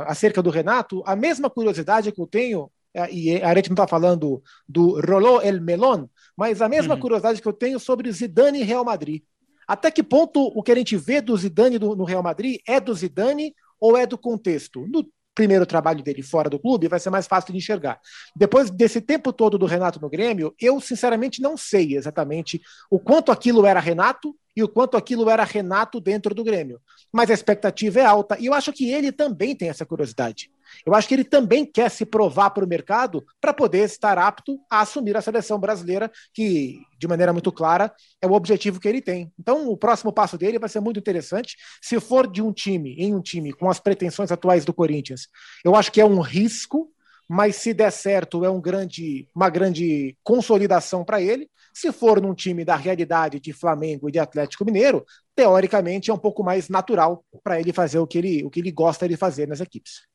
acerca 0.05 0.41
do 0.43 0.49
Renato, 0.49 1.03
a 1.05 1.15
mesma 1.15 1.49
curiosidade 1.49 2.11
que 2.11 2.21
eu 2.21 2.27
tenho, 2.27 2.71
é, 2.93 3.11
e 3.11 3.41
a 3.41 3.53
gente 3.55 3.69
não 3.69 3.75
está 3.75 3.87
falando 3.87 4.41
do 4.67 4.99
Rolô 4.99 5.41
El 5.41 5.61
Melon, 5.61 6.07
mas 6.39 6.61
a 6.61 6.69
mesma 6.69 6.93
uhum. 6.93 7.01
curiosidade 7.01 7.41
que 7.41 7.47
eu 7.49 7.51
tenho 7.51 7.77
sobre 7.81 8.09
Zidane 8.09 8.61
e 8.61 8.63
Real 8.63 8.85
Madrid. 8.85 9.23
Até 9.67 9.91
que 9.91 10.01
ponto 10.01 10.39
o 10.39 10.63
que 10.63 10.71
a 10.71 10.75
gente 10.75 10.95
vê 10.95 11.19
do 11.19 11.35
Zidane 11.35 11.77
do, 11.77 11.97
no 11.97 12.05
Real 12.05 12.23
Madrid 12.23 12.61
é 12.65 12.79
do 12.79 12.93
Zidane 12.93 13.53
ou 13.77 13.97
é 13.97 14.05
do 14.05 14.17
contexto? 14.17 14.87
No 14.87 15.05
primeiro 15.35 15.65
trabalho 15.65 16.01
dele 16.01 16.23
fora 16.23 16.49
do 16.49 16.57
clube, 16.57 16.87
vai 16.87 16.97
ser 16.97 17.09
mais 17.09 17.27
fácil 17.27 17.51
de 17.51 17.57
enxergar. 17.57 17.99
Depois 18.33 18.71
desse 18.71 19.01
tempo 19.01 19.33
todo 19.33 19.57
do 19.57 19.65
Renato 19.65 19.99
no 19.99 20.09
Grêmio, 20.09 20.55
eu 20.57 20.79
sinceramente 20.79 21.41
não 21.41 21.57
sei 21.57 21.97
exatamente 21.97 22.61
o 22.89 22.97
quanto 22.97 23.33
aquilo 23.33 23.65
era 23.65 23.81
Renato 23.81 24.33
e 24.55 24.63
o 24.63 24.69
quanto 24.69 24.95
aquilo 24.95 25.29
era 25.29 25.43
Renato 25.43 25.99
dentro 25.99 26.33
do 26.33 26.41
Grêmio. 26.41 26.79
Mas 27.11 27.29
a 27.29 27.33
expectativa 27.33 27.99
é 27.99 28.05
alta 28.05 28.37
e 28.39 28.45
eu 28.45 28.53
acho 28.53 28.71
que 28.71 28.89
ele 28.89 29.11
também 29.11 29.53
tem 29.53 29.67
essa 29.67 29.85
curiosidade. 29.85 30.49
Eu 30.85 30.93
acho 30.93 31.07
que 31.07 31.13
ele 31.13 31.23
também 31.23 31.65
quer 31.65 31.89
se 31.89 32.05
provar 32.05 32.49
para 32.51 32.65
o 32.65 32.67
mercado 32.67 33.23
para 33.39 33.53
poder 33.53 33.85
estar 33.85 34.17
apto 34.17 34.59
a 34.69 34.81
assumir 34.81 35.15
a 35.15 35.21
seleção 35.21 35.59
brasileira, 35.59 36.11
que, 36.33 36.79
de 36.97 37.07
maneira 37.07 37.33
muito 37.33 37.51
clara, 37.51 37.93
é 38.21 38.27
o 38.27 38.33
objetivo 38.33 38.79
que 38.79 38.87
ele 38.87 39.01
tem. 39.01 39.31
Então, 39.39 39.69
o 39.69 39.77
próximo 39.77 40.11
passo 40.11 40.37
dele 40.37 40.59
vai 40.59 40.69
ser 40.69 40.79
muito 40.79 40.99
interessante. 40.99 41.55
Se 41.81 41.99
for 41.99 42.29
de 42.29 42.41
um 42.41 42.51
time, 42.51 42.95
em 42.97 43.13
um 43.13 43.21
time 43.21 43.53
com 43.53 43.69
as 43.69 43.79
pretensões 43.79 44.31
atuais 44.31 44.65
do 44.65 44.73
Corinthians, 44.73 45.27
eu 45.63 45.75
acho 45.75 45.91
que 45.91 46.01
é 46.01 46.05
um 46.05 46.19
risco, 46.19 46.91
mas 47.27 47.57
se 47.57 47.73
der 47.73 47.91
certo, 47.91 48.43
é 48.43 48.49
um 48.49 48.59
grande, 48.59 49.27
uma 49.35 49.49
grande 49.49 50.17
consolidação 50.23 51.05
para 51.05 51.21
ele. 51.21 51.47
Se 51.73 51.91
for 51.91 52.19
num 52.19 52.33
time 52.33 52.65
da 52.65 52.75
realidade 52.75 53.39
de 53.39 53.53
Flamengo 53.53 54.09
e 54.09 54.11
de 54.11 54.19
Atlético 54.19 54.65
Mineiro, 54.65 55.05
teoricamente 55.35 56.09
é 56.09 56.13
um 56.13 56.17
pouco 56.17 56.43
mais 56.43 56.67
natural 56.67 57.23
para 57.43 57.59
ele 57.59 57.71
fazer 57.71 57.99
o 57.99 58.07
que 58.07 58.17
ele, 58.17 58.43
o 58.43 58.49
que 58.49 58.59
ele 58.59 58.71
gosta 58.71 59.07
de 59.07 59.15
fazer 59.15 59.47
nas 59.47 59.61
equipes. 59.61 60.08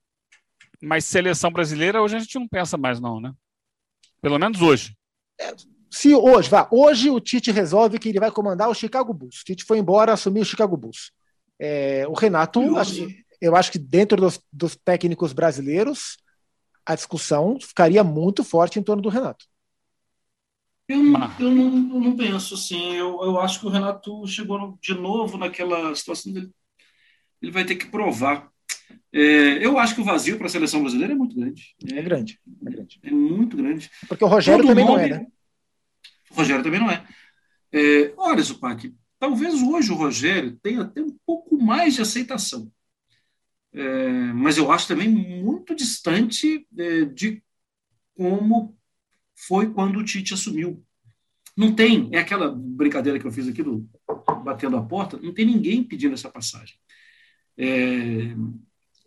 Mas 0.84 1.04
seleção 1.04 1.50
brasileira 1.50 2.02
hoje 2.02 2.16
a 2.16 2.18
gente 2.18 2.38
não 2.38 2.48
pensa 2.48 2.76
mais, 2.76 3.00
não, 3.00 3.20
né? 3.20 3.32
Pelo 4.20 4.38
menos 4.38 4.60
hoje. 4.60 4.96
É, 5.40 5.54
se 5.90 6.14
hoje, 6.14 6.48
vá, 6.48 6.68
hoje 6.70 7.10
o 7.10 7.20
Tite 7.20 7.50
resolve 7.52 7.98
que 7.98 8.08
ele 8.08 8.20
vai 8.20 8.30
comandar 8.30 8.68
o 8.68 8.74
Chicago 8.74 9.14
Bulls. 9.14 9.40
O 9.40 9.44
Tite 9.44 9.64
foi 9.64 9.78
embora, 9.78 10.12
assumiu 10.12 10.42
o 10.42 10.46
Chicago 10.46 10.76
Bulls. 10.76 11.12
É, 11.58 12.06
o 12.08 12.12
Renato, 12.14 12.76
acho, 12.76 13.06
eu 13.40 13.54
acho 13.54 13.70
que 13.70 13.78
dentro 13.78 14.20
dos, 14.20 14.40
dos, 14.52 14.76
técnicos 14.76 15.32
brasileiros, 15.32 16.16
a 16.84 16.94
discussão 16.94 17.58
ficaria 17.60 18.02
muito 18.02 18.42
forte 18.42 18.78
em 18.78 18.82
torno 18.82 19.02
do 19.02 19.08
Renato. 19.08 19.46
Eu 20.88 21.02
não, 21.02 21.40
eu 21.40 21.50
não, 21.50 21.64
eu 21.94 22.00
não 22.00 22.16
penso 22.16 22.54
assim. 22.54 22.94
Eu, 22.94 23.22
eu 23.22 23.40
acho 23.40 23.60
que 23.60 23.66
o 23.66 23.70
Renato 23.70 24.26
chegou 24.26 24.76
de 24.82 24.94
novo 24.94 25.38
naquela 25.38 25.94
situação 25.94 26.32
dele. 26.32 26.50
Ele 27.40 27.52
vai 27.52 27.64
ter 27.64 27.76
que 27.76 27.86
provar 27.86 28.50
é, 29.12 29.64
eu 29.64 29.78
acho 29.78 29.94
que 29.94 30.00
o 30.00 30.04
vazio 30.04 30.36
para 30.36 30.46
a 30.46 30.50
seleção 30.50 30.80
brasileira 30.80 31.12
é 31.12 31.16
muito 31.16 31.36
grande. 31.36 31.74
É, 31.92 31.98
é 31.98 32.02
grande, 32.02 32.40
é 32.66 32.70
grande. 32.70 33.00
É 33.02 33.10
muito 33.10 33.56
grande. 33.56 33.90
Porque 34.08 34.24
o 34.24 34.28
Rogério 34.28 34.62
Todo 34.62 34.70
também 34.70 34.84
nome, 34.84 34.96
não 34.96 35.04
é, 35.04 35.20
né? 35.20 35.26
O 36.30 36.34
Rogério 36.34 36.64
também 36.64 36.80
não 36.80 36.90
é. 36.90 37.04
é 37.72 38.12
olha, 38.16 38.42
Zupac, 38.42 38.92
talvez 39.18 39.62
hoje 39.62 39.92
o 39.92 39.96
Rogério 39.96 40.58
tenha 40.62 40.82
até 40.82 41.00
um 41.00 41.16
pouco 41.24 41.56
mais 41.56 41.94
de 41.94 42.02
aceitação. 42.02 42.70
É, 43.72 44.08
mas 44.32 44.56
eu 44.56 44.70
acho 44.70 44.86
também 44.86 45.08
muito 45.08 45.74
distante 45.74 46.66
é, 46.78 47.04
de 47.04 47.42
como 48.16 48.76
foi 49.34 49.72
quando 49.72 49.98
o 49.98 50.04
Tite 50.04 50.34
assumiu. 50.34 50.84
Não 51.56 51.74
tem, 51.74 52.08
é 52.12 52.18
aquela 52.18 52.50
brincadeira 52.50 53.18
que 53.18 53.26
eu 53.26 53.32
fiz 53.32 53.48
aqui 53.48 53.62
do 53.62 53.88
batendo 54.44 54.76
a 54.76 54.82
porta, 54.82 55.16
não 55.16 55.32
tem 55.32 55.46
ninguém 55.46 55.82
pedindo 55.82 56.14
essa 56.14 56.28
passagem. 56.28 56.76
É, 57.56 58.34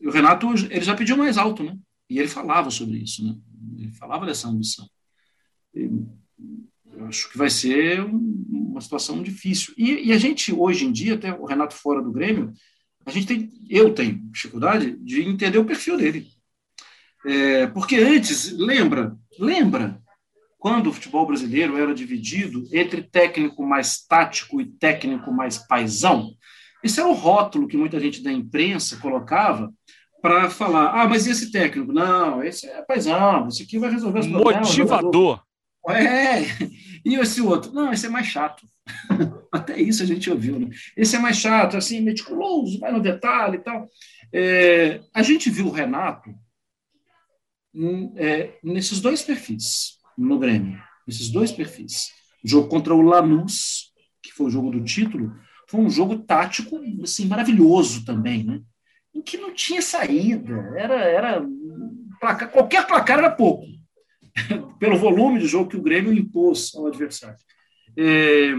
o 0.02 0.12
Renato 0.12 0.48
ele 0.70 0.82
já 0.82 0.96
pediu 0.96 1.18
mais 1.18 1.38
alto, 1.38 1.64
né? 1.64 1.78
E 2.10 2.20
ele 2.20 2.28
falava 2.28 2.70
sobre 2.70 2.98
isso, 2.98 3.26
né? 3.26 3.36
Ele 3.78 3.92
falava 3.92 4.26
dessa 4.26 4.48
ambição. 4.48 4.88
eu 5.74 7.06
acho 7.08 7.30
que 7.30 7.38
vai 7.38 7.50
ser 7.50 8.02
uma 8.02 8.82
situação 8.82 9.22
difícil. 9.22 9.74
E, 9.78 10.08
e, 10.08 10.14
a 10.14 10.18
gente, 10.18 10.54
hoje 10.54 10.86
em 10.86 10.92
dia, 10.92 11.16
até 11.16 11.34
o 11.34 11.46
Renato 11.46 11.74
fora 11.74 12.02
do 12.02 12.12
Grêmio, 12.12 12.54
a 13.06 13.12
gente 13.12 13.28
tem, 13.28 13.52
eu 13.70 13.94
tenho 13.94 14.20
dificuldade 14.32 14.98
de 14.98 15.22
entender 15.22 15.58
o 15.58 15.66
perfil 15.66 15.98
dele. 15.98 16.28
É, 17.26 17.68
porque 17.68 17.96
antes, 17.98 18.52
lembra, 18.52 19.18
lembra 19.40 20.02
quando 20.58 20.88
o 20.88 20.94
futebol 20.94 21.26
brasileiro 21.26 21.78
era 21.78 21.94
dividido 21.94 22.68
entre 22.72 23.02
técnico 23.02 23.66
mais 23.66 24.06
tático 24.06 24.62
e 24.62 24.66
técnico 24.66 25.32
mais 25.32 25.58
paisão? 25.58 26.34
Esse 26.84 27.00
era 27.00 27.10
o 27.10 27.14
rótulo 27.14 27.68
que 27.68 27.78
muita 27.78 28.00
gente 28.00 28.24
da 28.24 28.32
imprensa 28.32 28.98
colocava 28.98 29.74
para 30.22 30.50
falar: 30.50 31.02
ah, 31.02 31.08
mas 31.08 31.26
e 31.26 31.32
esse 31.32 31.52
técnico? 31.52 31.92
Não, 31.92 32.44
esse 32.44 32.68
é 32.68 32.82
paisão, 32.82 33.48
esse 33.48 33.64
aqui 33.64 33.80
vai 33.80 33.92
resolver 33.92 34.20
os 34.20 34.28
problemas. 34.28 34.70
Motivador. 34.70 35.42
É, 35.90 36.42
e 37.06 37.16
esse 37.16 37.42
outro? 37.42 37.72
Não, 37.72 37.92
esse 37.94 38.06
é 38.06 38.10
mais 38.10 38.28
chato. 38.28 38.68
Até 39.52 39.80
isso 39.80 40.04
a 40.04 40.06
gente 40.06 40.30
ouviu, 40.30 40.60
né? 40.60 40.70
Esse 40.96 41.16
é 41.16 41.20
mais 41.20 41.38
chato, 41.38 41.78
assim, 41.78 42.02
meticuloso, 42.02 42.80
vai 42.80 42.92
no 42.92 43.02
detalhe 43.02 43.58
e 43.58 43.60
tal. 43.60 43.88
É, 44.34 45.02
a 45.14 45.22
gente 45.22 45.50
viu 45.50 45.68
o 45.68 45.72
Renato 45.72 46.30
é, 48.16 48.58
nesses 48.64 49.00
dois 49.00 49.22
perfis 49.22 49.98
no 50.18 50.40
Grêmio, 50.40 50.82
nesses 51.08 51.30
dois 51.30 51.52
perfis. 51.52 52.08
O 52.44 52.48
jogo 52.48 52.68
contra 52.68 52.94
o 52.94 53.02
Lanús, 53.02 53.94
que 54.22 54.34
foi 54.34 54.48
o 54.48 54.52
jogo 54.52 54.72
do 54.72 54.84
título, 54.84 55.34
foi 55.68 55.82
um 55.82 55.90
jogo 55.90 56.20
tático 56.20 56.80
assim, 57.04 57.28
maravilhoso 57.28 58.06
também, 58.06 58.44
né? 58.44 58.62
em 59.18 59.22
que 59.22 59.38
não 59.38 59.54
tinha 59.54 59.82
saída. 59.82 60.74
Era, 60.76 60.96
era 60.96 61.46
placar, 62.20 62.52
qualquer 62.52 62.86
placar 62.86 63.18
era 63.18 63.32
pouco, 63.32 63.66
pelo 64.80 64.98
volume 64.98 65.40
de 65.40 65.48
jogo 65.48 65.70
que 65.70 65.78
o 65.78 65.82
Grêmio 65.82 66.14
impôs 66.14 66.74
ao 66.76 66.86
adversário. 66.88 67.38
É, 67.98 68.54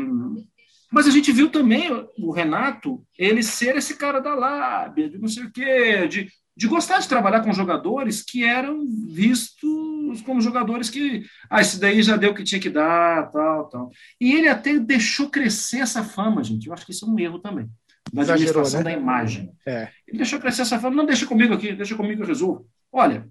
mas 0.90 1.06
a 1.06 1.10
gente 1.10 1.30
viu 1.30 1.48
também 1.48 1.90
o 2.18 2.32
Renato, 2.32 3.04
ele 3.16 3.42
ser 3.42 3.76
esse 3.76 3.96
cara 3.96 4.20
da 4.20 4.34
lábia, 4.34 5.08
de 5.08 5.18
não 5.18 5.28
sei 5.28 5.44
o 5.44 5.52
quê, 5.52 6.08
de, 6.08 6.28
de 6.58 6.66
gostar 6.66 6.98
de 6.98 7.06
trabalhar 7.06 7.42
com 7.42 7.52
jogadores 7.52 8.20
que 8.20 8.42
eram 8.42 8.84
vistos 9.08 10.20
como 10.26 10.40
jogadores 10.40 10.90
que, 10.90 11.24
ah, 11.48 11.60
esse 11.60 11.78
daí 11.78 12.02
já 12.02 12.16
deu 12.16 12.32
o 12.32 12.34
que 12.34 12.42
tinha 12.42 12.60
que 12.60 12.68
dar, 12.68 13.30
tal, 13.30 13.68
tal. 13.68 13.90
E 14.20 14.34
ele 14.34 14.48
até 14.48 14.76
deixou 14.76 15.30
crescer 15.30 15.78
essa 15.78 16.02
fama, 16.02 16.42
gente. 16.42 16.66
Eu 16.66 16.72
acho 16.72 16.84
que 16.84 16.90
isso 16.90 17.04
é 17.04 17.08
um 17.08 17.16
erro 17.16 17.38
também 17.38 17.70
da 18.12 18.22
administração 18.22 18.80
né? 18.80 18.90
da 18.90 18.92
imagem. 18.92 19.52
É. 19.64 19.88
Ele 20.04 20.16
deixou 20.16 20.40
crescer 20.40 20.62
essa 20.62 20.80
fama, 20.80 20.96
não 20.96 21.06
deixa 21.06 21.26
comigo 21.26 21.54
aqui, 21.54 21.72
deixa 21.72 21.94
comigo 21.94 22.16
que 22.16 22.22
eu 22.22 22.26
resolvo. 22.26 22.68
Olha, 22.90 23.28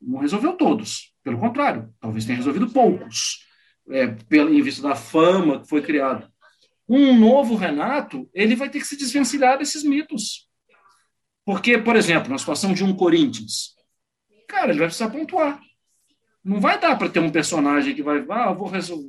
não 0.00 0.20
resolveu 0.20 0.52
todos, 0.52 1.12
pelo 1.24 1.38
contrário, 1.38 1.92
talvez 1.98 2.24
tenha 2.24 2.36
resolvido 2.36 2.70
poucos, 2.70 3.44
é, 3.90 4.06
pelo, 4.06 4.54
em 4.54 4.62
vista 4.62 4.80
da 4.80 4.94
fama 4.94 5.60
que 5.60 5.68
foi 5.68 5.82
criada. 5.82 6.30
Um 6.88 7.18
novo 7.18 7.56
Renato, 7.56 8.30
ele 8.32 8.54
vai 8.54 8.70
ter 8.70 8.78
que 8.78 8.86
se 8.86 8.96
desvencilhar 8.96 9.58
desses 9.58 9.82
mitos. 9.82 10.47
Porque, 11.48 11.78
por 11.78 11.96
exemplo, 11.96 12.28
na 12.28 12.36
situação 12.36 12.74
de 12.74 12.84
um 12.84 12.94
Corinthians, 12.94 13.74
cara, 14.46 14.68
ele 14.68 14.80
vai 14.80 14.88
precisar 14.88 15.08
pontuar. 15.08 15.58
Não 16.44 16.60
vai 16.60 16.78
dar 16.78 16.94
para 16.98 17.08
ter 17.08 17.20
um 17.20 17.30
personagem 17.30 17.94
que 17.94 18.02
vai, 18.02 18.22
ah, 18.28 18.52
vou 18.52 18.68
resolver, 18.68 19.08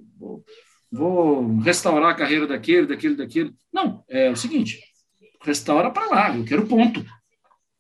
vou 0.89 1.57
restaurar 1.57 2.11
a 2.11 2.15
carreira 2.15 2.47
daquele, 2.47 2.87
daquele, 2.87 3.15
daquele. 3.17 3.53
Não, 3.73 4.05
é 4.07 4.29
o 4.29 4.37
seguinte, 4.37 4.79
restaura 5.43 5.91
para 5.91 6.05
lá, 6.05 6.37
eu 6.37 6.45
quero 6.45 6.65
ponto. 6.65 7.05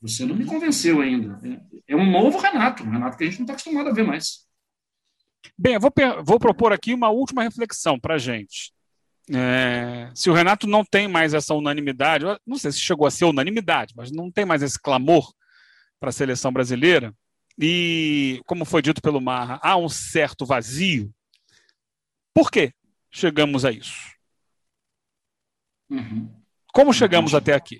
Você 0.01 0.25
não 0.25 0.35
me 0.35 0.43
convenceu 0.43 0.99
ainda. 0.99 1.39
É 1.87 1.95
um 1.95 2.11
novo 2.11 2.37
Renato, 2.37 2.83
um 2.83 2.89
Renato 2.89 3.17
que 3.17 3.23
a 3.23 3.27
gente 3.27 3.39
não 3.39 3.45
está 3.45 3.53
acostumado 3.53 3.87
a 3.87 3.93
ver 3.93 4.03
mais. 4.03 4.45
Bem, 5.57 5.75
eu 5.75 5.79
vou, 5.79 5.93
vou 6.25 6.37
propor 6.37 6.73
aqui 6.73 6.93
uma 6.93 7.09
última 7.09 7.43
reflexão 7.43 7.97
para 7.97 8.15
a 8.15 8.19
gente. 8.19 8.73
É, 9.31 10.09
se 10.15 10.29
o 10.29 10.33
Renato 10.33 10.65
não 10.65 10.83
tem 10.83 11.07
mais 11.07 11.33
essa 11.33 11.53
unanimidade, 11.53 12.25
não 12.45 12.57
sei 12.57 12.71
se 12.71 12.79
chegou 12.79 13.05
a 13.05 13.11
ser 13.11 13.25
unanimidade, 13.25 13.93
mas 13.95 14.11
não 14.11 14.31
tem 14.31 14.43
mais 14.43 14.63
esse 14.63 14.79
clamor 14.79 15.31
para 15.99 16.09
a 16.09 16.13
seleção 16.13 16.51
brasileira, 16.51 17.13
e 17.57 18.41
como 18.45 18.65
foi 18.65 18.81
dito 18.81 19.01
pelo 19.01 19.21
Marra, 19.21 19.59
há 19.61 19.75
um 19.77 19.89
certo 19.89 20.45
vazio. 20.45 21.13
Por 22.33 22.49
que 22.49 22.73
chegamos 23.11 23.65
a 23.65 23.71
isso? 23.71 23.97
Uhum. 25.89 26.31
Como 26.73 26.93
chegamos 26.93 27.33
uhum. 27.33 27.37
até 27.39 27.53
aqui? 27.53 27.79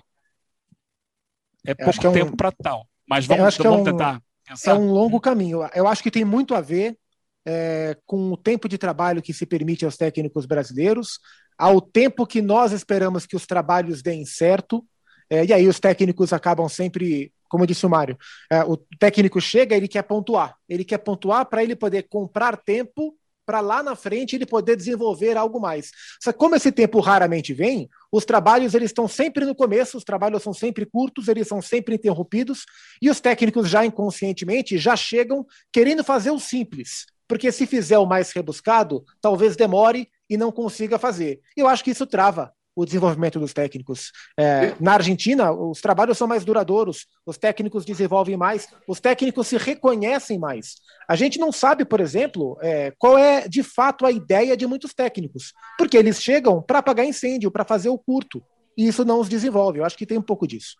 É 1.66 1.74
pouco 1.74 2.06
é 2.06 2.10
um... 2.10 2.14
tempo 2.14 2.38
para 2.38 2.52
tal, 2.52 2.88
mas 3.08 3.26
vamos, 3.26 3.56
vamos 3.58 3.78
é 3.78 3.82
um... 3.82 3.84
tentar 3.84 4.22
pensar. 4.46 4.72
É 4.72 4.74
um 4.74 4.92
longo 4.92 5.20
caminho. 5.20 5.62
Eu 5.74 5.88
acho 5.88 6.04
que 6.04 6.12
tem 6.12 6.26
muito 6.26 6.54
a 6.54 6.62
ver 6.62 6.98
é, 7.46 7.98
com 8.06 8.32
o 8.32 8.38
tempo 8.38 8.68
de 8.68 8.78
trabalho 8.78 9.22
que 9.22 9.34
se 9.34 9.46
permite 9.46 9.86
aos 9.86 9.98
técnicos 9.98 10.46
brasileiros, 10.46 11.20
ao 11.58 11.82
tempo 11.82 12.26
que 12.26 12.42
nós 12.42 12.72
esperamos 12.72 13.26
que 13.26 13.36
os 13.36 13.46
trabalhos 13.46 14.02
deem 14.02 14.26
certo, 14.26 14.86
é, 15.30 15.46
e 15.46 15.54
aí 15.54 15.68
os 15.68 15.80
técnicos 15.80 16.34
acabam 16.34 16.68
sempre, 16.68 17.32
como 17.48 17.68
disse 17.68 17.86
o 17.86 17.90
Mário, 17.90 18.18
é, 18.52 18.64
o 18.64 18.78
técnico 18.78 19.40
chega, 19.40 19.76
ele 19.76 19.88
quer 19.88 20.04
pontuar, 20.04 20.56
ele 20.68 20.84
quer 20.84 20.98
pontuar 21.00 21.46
para 21.46 21.64
ele 21.64 21.76
poder 21.76 22.04
comprar 22.10 22.58
tempo 22.58 23.16
para 23.50 23.62
lá 23.62 23.82
na 23.82 23.96
frente 23.96 24.36
ele 24.36 24.46
poder 24.46 24.76
desenvolver 24.76 25.36
algo 25.36 25.60
mais. 25.60 25.90
Só 26.22 26.32
como 26.32 26.56
esse 26.56 26.72
tempo 26.72 27.00
raramente 27.00 27.52
vem, 27.52 27.90
os 28.12 28.24
trabalhos 28.24 28.76
eles 28.76 28.92
estão 28.92 29.08
sempre 29.08 29.44
no 29.44 29.56
começo, 29.56 29.98
os 29.98 30.04
trabalhos 30.04 30.44
são 30.44 30.54
sempre 30.54 30.86
curtos, 30.86 31.28
eles 31.28 31.48
são 31.48 31.60
sempre 31.60 31.96
interrompidos, 31.96 32.64
e 33.02 33.10
os 33.10 33.20
técnicos 33.20 33.68
já 33.68 33.84
inconscientemente 33.84 34.78
já 34.78 34.96
chegam 34.96 35.44
querendo 35.74 36.04
fazer 36.04 36.30
o 36.30 36.38
simples, 36.38 37.08
porque 37.30 37.52
se 37.52 37.68
fizer 37.68 38.00
o 38.00 38.08
mais 38.08 38.32
rebuscado, 38.32 39.06
talvez 39.22 39.56
demore 39.56 40.10
e 40.28 40.36
não 40.36 40.52
consiga 40.52 40.98
fazer. 40.98 41.40
Eu 41.56 41.68
acho 41.68 41.84
que 41.84 41.92
isso 41.92 42.08
trava 42.08 42.52
o 42.76 42.86
desenvolvimento 42.86 43.40
dos 43.40 43.54
técnicos. 43.54 44.12
É, 44.38 44.74
na 44.80 44.94
Argentina, 44.94 45.52
os 45.52 45.80
trabalhos 45.80 46.18
são 46.18 46.28
mais 46.28 46.44
duradouros, 46.44 47.06
os 47.26 47.38
técnicos 47.38 47.86
desenvolvem 47.86 48.36
mais, 48.36 48.68
os 48.88 49.00
técnicos 49.00 49.48
se 49.48 49.58
reconhecem 49.58 50.40
mais. 50.40 50.76
A 51.08 51.16
gente 51.16 51.38
não 51.38 51.52
sabe, 51.52 51.86
por 51.86 52.00
exemplo, 52.00 52.58
é, 52.62 52.92
qual 52.98 53.16
é 53.16 53.48
de 53.48 53.62
fato 53.62 54.08
a 54.08 54.12
ideia 54.12 54.58
de 54.58 54.66
muitos 54.66 54.94
técnicos, 54.94 55.54
porque 55.78 55.98
eles 55.98 56.22
chegam 56.22 56.62
para 56.62 56.80
apagar 56.80 57.06
incêndio, 57.06 57.52
para 57.52 57.66
fazer 57.66 57.90
o 57.90 57.98
curto, 57.98 58.42
e 58.76 58.88
isso 58.88 59.06
não 59.06 59.20
os 59.20 59.30
desenvolve. 59.30 59.80
Eu 59.80 59.86
acho 59.86 59.98
que 59.98 60.06
tem 60.06 60.18
um 60.18 60.24
pouco 60.24 60.48
disso. 60.48 60.76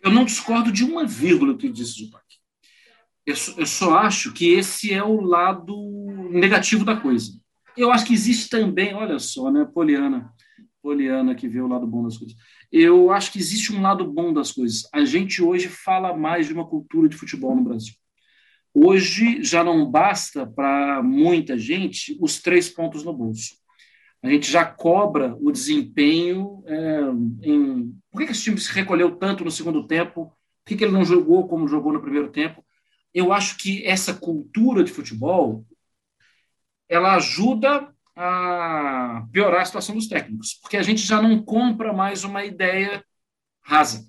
Eu 0.00 0.12
não 0.12 0.24
discordo 0.24 0.70
de 0.70 0.84
uma 0.84 1.04
vírgula 1.04 1.56
que 1.56 1.68
disse, 1.68 2.04
Zupac. 2.04 2.24
Eu, 3.26 3.34
eu 3.56 3.66
só 3.66 3.98
acho 3.98 4.32
que 4.32 4.52
esse 4.52 4.92
é 4.92 5.02
o 5.02 5.20
lado 5.20 5.74
negativo 6.30 6.84
da 6.84 6.96
coisa. 6.96 7.32
Eu 7.76 7.90
acho 7.90 8.06
que 8.06 8.14
existe 8.14 8.48
também, 8.48 8.94
olha 8.94 9.18
só, 9.18 9.50
né, 9.50 9.64
Poliana, 9.64 10.32
Poliana 10.82 11.34
que 11.34 11.48
vê 11.48 11.60
o 11.60 11.66
lado 11.66 11.86
bom 11.86 12.04
das 12.04 12.18
coisas. 12.18 12.36
Eu 12.70 13.10
acho 13.10 13.32
que 13.32 13.38
existe 13.38 13.72
um 13.72 13.80
lado 13.80 14.04
bom 14.04 14.32
das 14.32 14.52
coisas. 14.52 14.88
A 14.92 15.04
gente 15.04 15.42
hoje 15.42 15.68
fala 15.68 16.16
mais 16.16 16.46
de 16.46 16.52
uma 16.52 16.66
cultura 16.66 17.08
de 17.08 17.16
futebol 17.16 17.56
no 17.56 17.64
Brasil. 17.64 17.94
Hoje 18.74 19.42
já 19.42 19.62
não 19.62 19.88
basta 19.88 20.46
para 20.46 21.02
muita 21.02 21.56
gente 21.56 22.18
os 22.20 22.42
três 22.42 22.68
pontos 22.68 23.04
no 23.04 23.12
bolso. 23.12 23.54
A 24.20 24.28
gente 24.28 24.50
já 24.50 24.64
cobra 24.64 25.36
o 25.38 25.52
desempenho 25.52 26.64
é, 26.66 27.00
em. 27.42 27.94
Por 28.10 28.24
que, 28.24 28.32
esse 28.32 28.42
time 28.42 28.58
se 28.58 28.72
recolheu 28.72 29.16
tanto 29.16 29.44
no 29.44 29.50
segundo 29.50 29.86
tempo? 29.86 30.32
Por 30.64 30.76
que 30.76 30.82
ele 30.82 30.92
não 30.92 31.04
jogou 31.04 31.46
como 31.46 31.68
jogou 31.68 31.92
no 31.92 32.00
primeiro 32.00 32.30
tempo? 32.30 32.63
Eu 33.14 33.32
acho 33.32 33.56
que 33.56 33.86
essa 33.86 34.12
cultura 34.12 34.82
de 34.82 34.92
futebol 34.92 35.64
ela 36.88 37.14
ajuda 37.14 37.94
a 38.16 39.26
piorar 39.32 39.62
a 39.62 39.64
situação 39.64 39.94
dos 39.94 40.06
técnicos, 40.06 40.54
porque 40.54 40.76
a 40.76 40.82
gente 40.82 41.02
já 41.02 41.22
não 41.22 41.42
compra 41.42 41.92
mais 41.92 42.24
uma 42.24 42.44
ideia 42.44 43.04
rasa. 43.62 44.06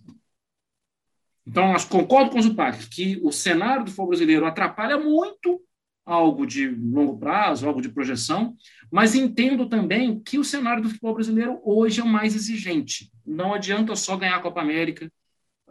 Então, 1.48 1.74
eu 1.74 1.88
concordo 1.88 2.32
com 2.32 2.40
o 2.40 2.42
Zupac 2.42 2.88
que 2.90 3.20
o 3.24 3.32
cenário 3.32 3.86
do 3.86 3.92
futebol 3.92 4.08
brasileiro 4.08 4.46
atrapalha 4.46 4.98
muito 4.98 5.62
algo 6.06 6.46
de 6.46 6.68
longo 6.68 7.18
prazo, 7.18 7.68
algo 7.68 7.82
de 7.82 7.90
projeção, 7.90 8.56
mas 8.92 9.16
entendo 9.16 9.68
também 9.68 10.20
que 10.20 10.38
o 10.38 10.44
cenário 10.44 10.84
do 10.84 10.90
futebol 10.90 11.16
brasileiro 11.16 11.60
hoje 11.64 12.02
é 12.02 12.04
mais 12.04 12.36
exigente. 12.36 13.12
Não 13.26 13.54
adianta 13.54 13.96
só 13.96 14.16
ganhar 14.18 14.36
a 14.36 14.42
Copa 14.42 14.62
América. 14.62 15.12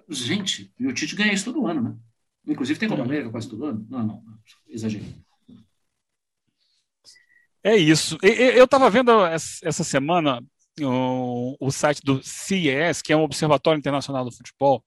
Gente, 0.09 0.73
o 0.81 0.93
Tite 0.93 1.15
ganha 1.15 1.33
isso 1.33 1.45
todo 1.45 1.67
ano, 1.67 1.83
né? 1.83 1.97
Inclusive 2.47 2.79
tem 2.79 2.89
Copa. 2.89 3.03
América 3.03 3.31
quase 3.31 3.49
todo 3.49 3.65
ano? 3.65 3.87
Não, 3.89 4.07
não, 4.07 4.23
exagerei. 4.69 5.15
É 7.63 7.77
isso. 7.77 8.19
Eu 8.23 8.67
estava 8.67 8.91
vendo 8.91 9.11
essa 9.25 9.83
semana 9.83 10.43
o, 10.83 11.57
o, 11.59 11.71
site 11.71 12.03
do 12.03 12.23
CIES, 12.23 13.01
que 13.01 13.13
é 13.13 13.17
um 13.17 13.23
Observatório 13.23 13.79
Internacional 13.79 14.25
do 14.25 14.33
Futebol, 14.33 14.85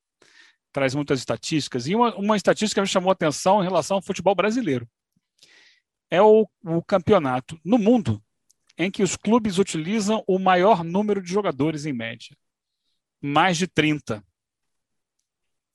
traz 0.71 0.93
muitas 0.93 1.19
estatísticas, 1.19 1.87
e 1.87 1.95
uma, 1.95 2.15
uma 2.15 2.35
estatística 2.35 2.81
me 2.81 2.87
chamou 2.87 3.09
a 3.09 3.13
atenção 3.13 3.61
em 3.61 3.63
relação 3.63 3.97
ao 3.97 4.03
futebol 4.03 4.35
brasileiro. 4.35 4.87
É 6.11 6.21
o, 6.21 6.47
o 6.63 6.83
campeonato 6.83 7.59
no 7.65 7.79
mundo 7.79 8.21
em 8.77 8.91
que 8.91 9.01
os 9.01 9.15
clubes 9.15 9.57
utilizam 9.57 10.23
o 10.27 10.37
maior 10.37 10.83
número 10.83 11.21
de 11.21 11.31
jogadores 11.31 11.85
em 11.85 11.93
média. 11.93 12.37
Mais 13.19 13.57
de 13.57 13.67
30. 13.67 14.23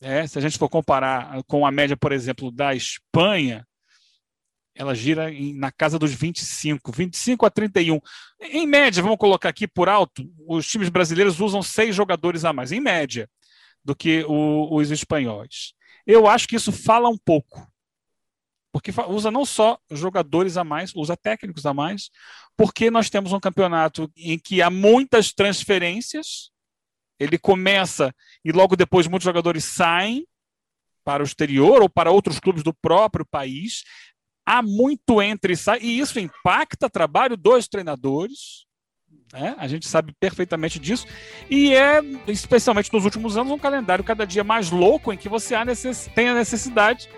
É, 0.03 0.27
se 0.27 0.37
a 0.37 0.43
gente 0.43 0.59
for 0.59 0.69
comparar 0.69 1.43
com 1.45 1.65
a 1.65 1.71
média, 1.71 1.97
por 1.97 2.11
exemplo, 2.11 2.51
da 2.51 2.75
Espanha, 2.75 3.65
ela 4.75 4.95
gira 4.95 5.33
em, 5.33 5.55
na 5.55 5.71
casa 5.71 5.97
dos 5.99 6.13
25, 6.13 6.91
25 6.91 7.47
a 7.47 7.51
31. 7.51 8.01
Em 8.41 8.67
média, 8.67 9.03
vamos 9.03 9.19
colocar 9.19 9.49
aqui 9.49 9.69
por 9.69 9.89
alto, 9.89 10.29
os 10.47 10.67
times 10.67 10.89
brasileiros 10.89 11.41
usam 11.41 11.63
seis 11.63 11.95
jogadores 11.95 12.45
a 12.45 12.53
mais, 12.53 12.73
em 12.73 12.81
média, 12.81 13.31
do 13.85 13.95
que 13.95 14.25
o, 14.27 14.75
os 14.75 14.91
espanhóis. 14.91 15.73
Eu 16.07 16.27
acho 16.27 16.49
que 16.49 16.57
isso 16.57 16.73
fala 16.73 17.09
um 17.09 17.19
pouco. 17.19 17.65
Porque 18.73 18.91
usa 19.09 19.31
não 19.31 19.45
só 19.45 19.79
jogadores 19.91 20.57
a 20.57 20.65
mais, 20.65 20.93
usa 20.97 21.17
técnicos 21.17 21.67
a 21.67 21.75
mais, 21.75 22.11
porque 22.57 22.91
nós 22.91 23.11
temos 23.11 23.33
um 23.33 23.39
campeonato 23.39 24.11
em 24.17 24.39
que 24.39 24.63
há 24.63 24.71
muitas 24.71 25.33
transferências, 25.33 26.52
ele 27.19 27.39
começa 27.39 28.15
e 28.45 28.53
logo 28.53 28.77
depois 28.77 29.07
muitos 29.07 29.25
jogadores 29.25 29.65
saem 29.65 30.27
para 31.05 31.23
o 31.23 31.27
exterior 31.27 31.83
ou 31.83 31.89
para 31.89 32.11
outros 32.11 32.39
clubes 32.39 32.63
do 32.63 32.75
próprio 32.75 33.25
país. 33.25 33.83
Há 34.47 34.63
muito 34.63 35.23
entre 35.23 35.53
e 35.53 35.57
sai, 35.57 35.79
e 35.81 35.99
isso 35.99 36.19
impacta 36.19 36.87
o 36.87 36.91
trabalho 36.91 37.37
dos 37.37 37.69
treinadores. 37.69 38.67
Né? 39.33 39.55
A 39.59 39.69
gente 39.69 39.87
sabe 39.87 40.13
perfeitamente 40.19 40.79
disso. 40.79 41.07
E 41.49 41.75
é, 41.75 42.01
especialmente 42.27 42.93
nos 42.93 43.05
últimos 43.05 43.37
anos, 43.37 43.53
um 43.53 43.59
calendário 43.59 44.05
cada 44.05 44.27
dia 44.27 44.45
mais 44.45 44.71
louco 44.71 45.13
em 45.13 45.17
que 45.17 45.29
você 45.29 45.55
tem 46.15 46.29
a 46.29 46.35
necessidade 46.35 47.09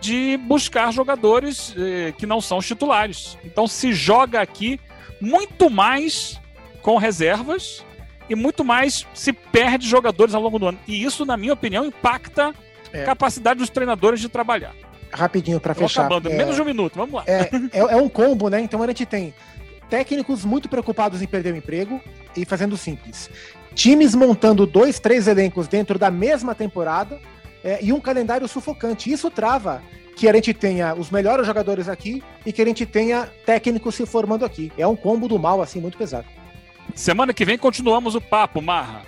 de 0.00 0.36
buscar 0.36 0.92
jogadores 0.92 1.72
eh, 1.78 2.12
que 2.18 2.26
não 2.26 2.40
são 2.40 2.58
os 2.58 2.66
titulares. 2.66 3.38
Então 3.44 3.68
se 3.68 3.92
joga 3.92 4.40
aqui 4.40 4.80
muito 5.20 5.70
mais 5.70 6.40
com 6.82 6.96
reservas 6.96 7.84
e 8.32 8.34
muito 8.34 8.64
mais 8.64 9.06
se 9.12 9.30
perde 9.30 9.86
jogadores 9.86 10.34
ao 10.34 10.40
longo 10.40 10.58
do 10.58 10.66
ano. 10.66 10.78
E 10.88 11.04
isso, 11.04 11.26
na 11.26 11.36
minha 11.36 11.52
opinião, 11.52 11.84
impacta 11.84 12.54
é. 12.90 13.02
a 13.02 13.04
capacidade 13.04 13.60
dos 13.60 13.68
treinadores 13.68 14.20
de 14.20 14.28
trabalhar. 14.28 14.74
Rapidinho 15.12 15.60
para 15.60 15.74
fechar. 15.74 16.06
Acabando, 16.06 16.30
é, 16.30 16.36
menos 16.36 16.56
de 16.56 16.62
um 16.62 16.64
minuto, 16.64 16.94
vamos 16.96 17.12
lá. 17.12 17.24
É, 17.26 17.50
é, 17.70 17.78
é, 17.78 17.96
um 17.96 18.08
combo, 18.08 18.48
né? 18.48 18.58
Então 18.58 18.82
a 18.82 18.86
gente 18.86 19.04
tem 19.04 19.34
técnicos 19.90 20.46
muito 20.46 20.66
preocupados 20.66 21.20
em 21.20 21.26
perder 21.26 21.52
o 21.52 21.56
emprego 21.56 22.00
e 22.34 22.46
fazendo 22.46 22.74
simples. 22.78 23.28
Times 23.74 24.14
montando 24.14 24.66
dois, 24.66 24.98
três 24.98 25.28
elencos 25.28 25.68
dentro 25.68 25.98
da 25.98 26.10
mesma 26.10 26.54
temporada 26.54 27.20
é, 27.62 27.80
e 27.82 27.92
um 27.92 28.00
calendário 28.00 28.48
sufocante. 28.48 29.12
Isso 29.12 29.30
trava 29.30 29.82
que 30.16 30.26
a 30.26 30.32
gente 30.32 30.54
tenha 30.54 30.94
os 30.94 31.10
melhores 31.10 31.46
jogadores 31.46 31.86
aqui 31.86 32.22
e 32.46 32.52
que 32.52 32.62
a 32.62 32.64
gente 32.64 32.86
tenha 32.86 33.28
técnicos 33.44 33.94
se 33.94 34.06
formando 34.06 34.46
aqui. 34.46 34.72
É 34.78 34.86
um 34.86 34.96
combo 34.96 35.28
do 35.28 35.38
mal, 35.38 35.60
assim, 35.60 35.80
muito 35.80 35.98
pesado. 35.98 36.26
Semana 36.94 37.32
que 37.32 37.44
vem 37.44 37.56
continuamos 37.58 38.14
o 38.14 38.20
papo, 38.20 38.60
Marra. 38.60 39.02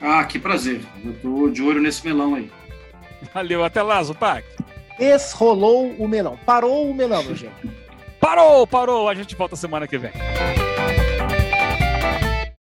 Ah, 0.00 0.24
que 0.24 0.38
prazer. 0.38 0.80
Eu 1.04 1.14
tô 1.20 1.48
de 1.48 1.62
olho 1.62 1.80
nesse 1.80 2.04
melão 2.06 2.34
aí. 2.34 2.50
Valeu, 3.32 3.64
até 3.64 3.82
lá, 3.82 4.02
Zupac. 4.02 4.44
Esrolou 4.98 5.90
o 5.98 6.06
melão. 6.08 6.38
Parou 6.46 6.90
o 6.90 6.94
melão, 6.94 7.22
gente. 7.34 7.50
Parou, 8.20 8.66
parou. 8.66 9.08
A 9.08 9.14
gente 9.14 9.34
volta 9.34 9.56
semana 9.56 9.86
que 9.86 9.98
vem. 9.98 10.12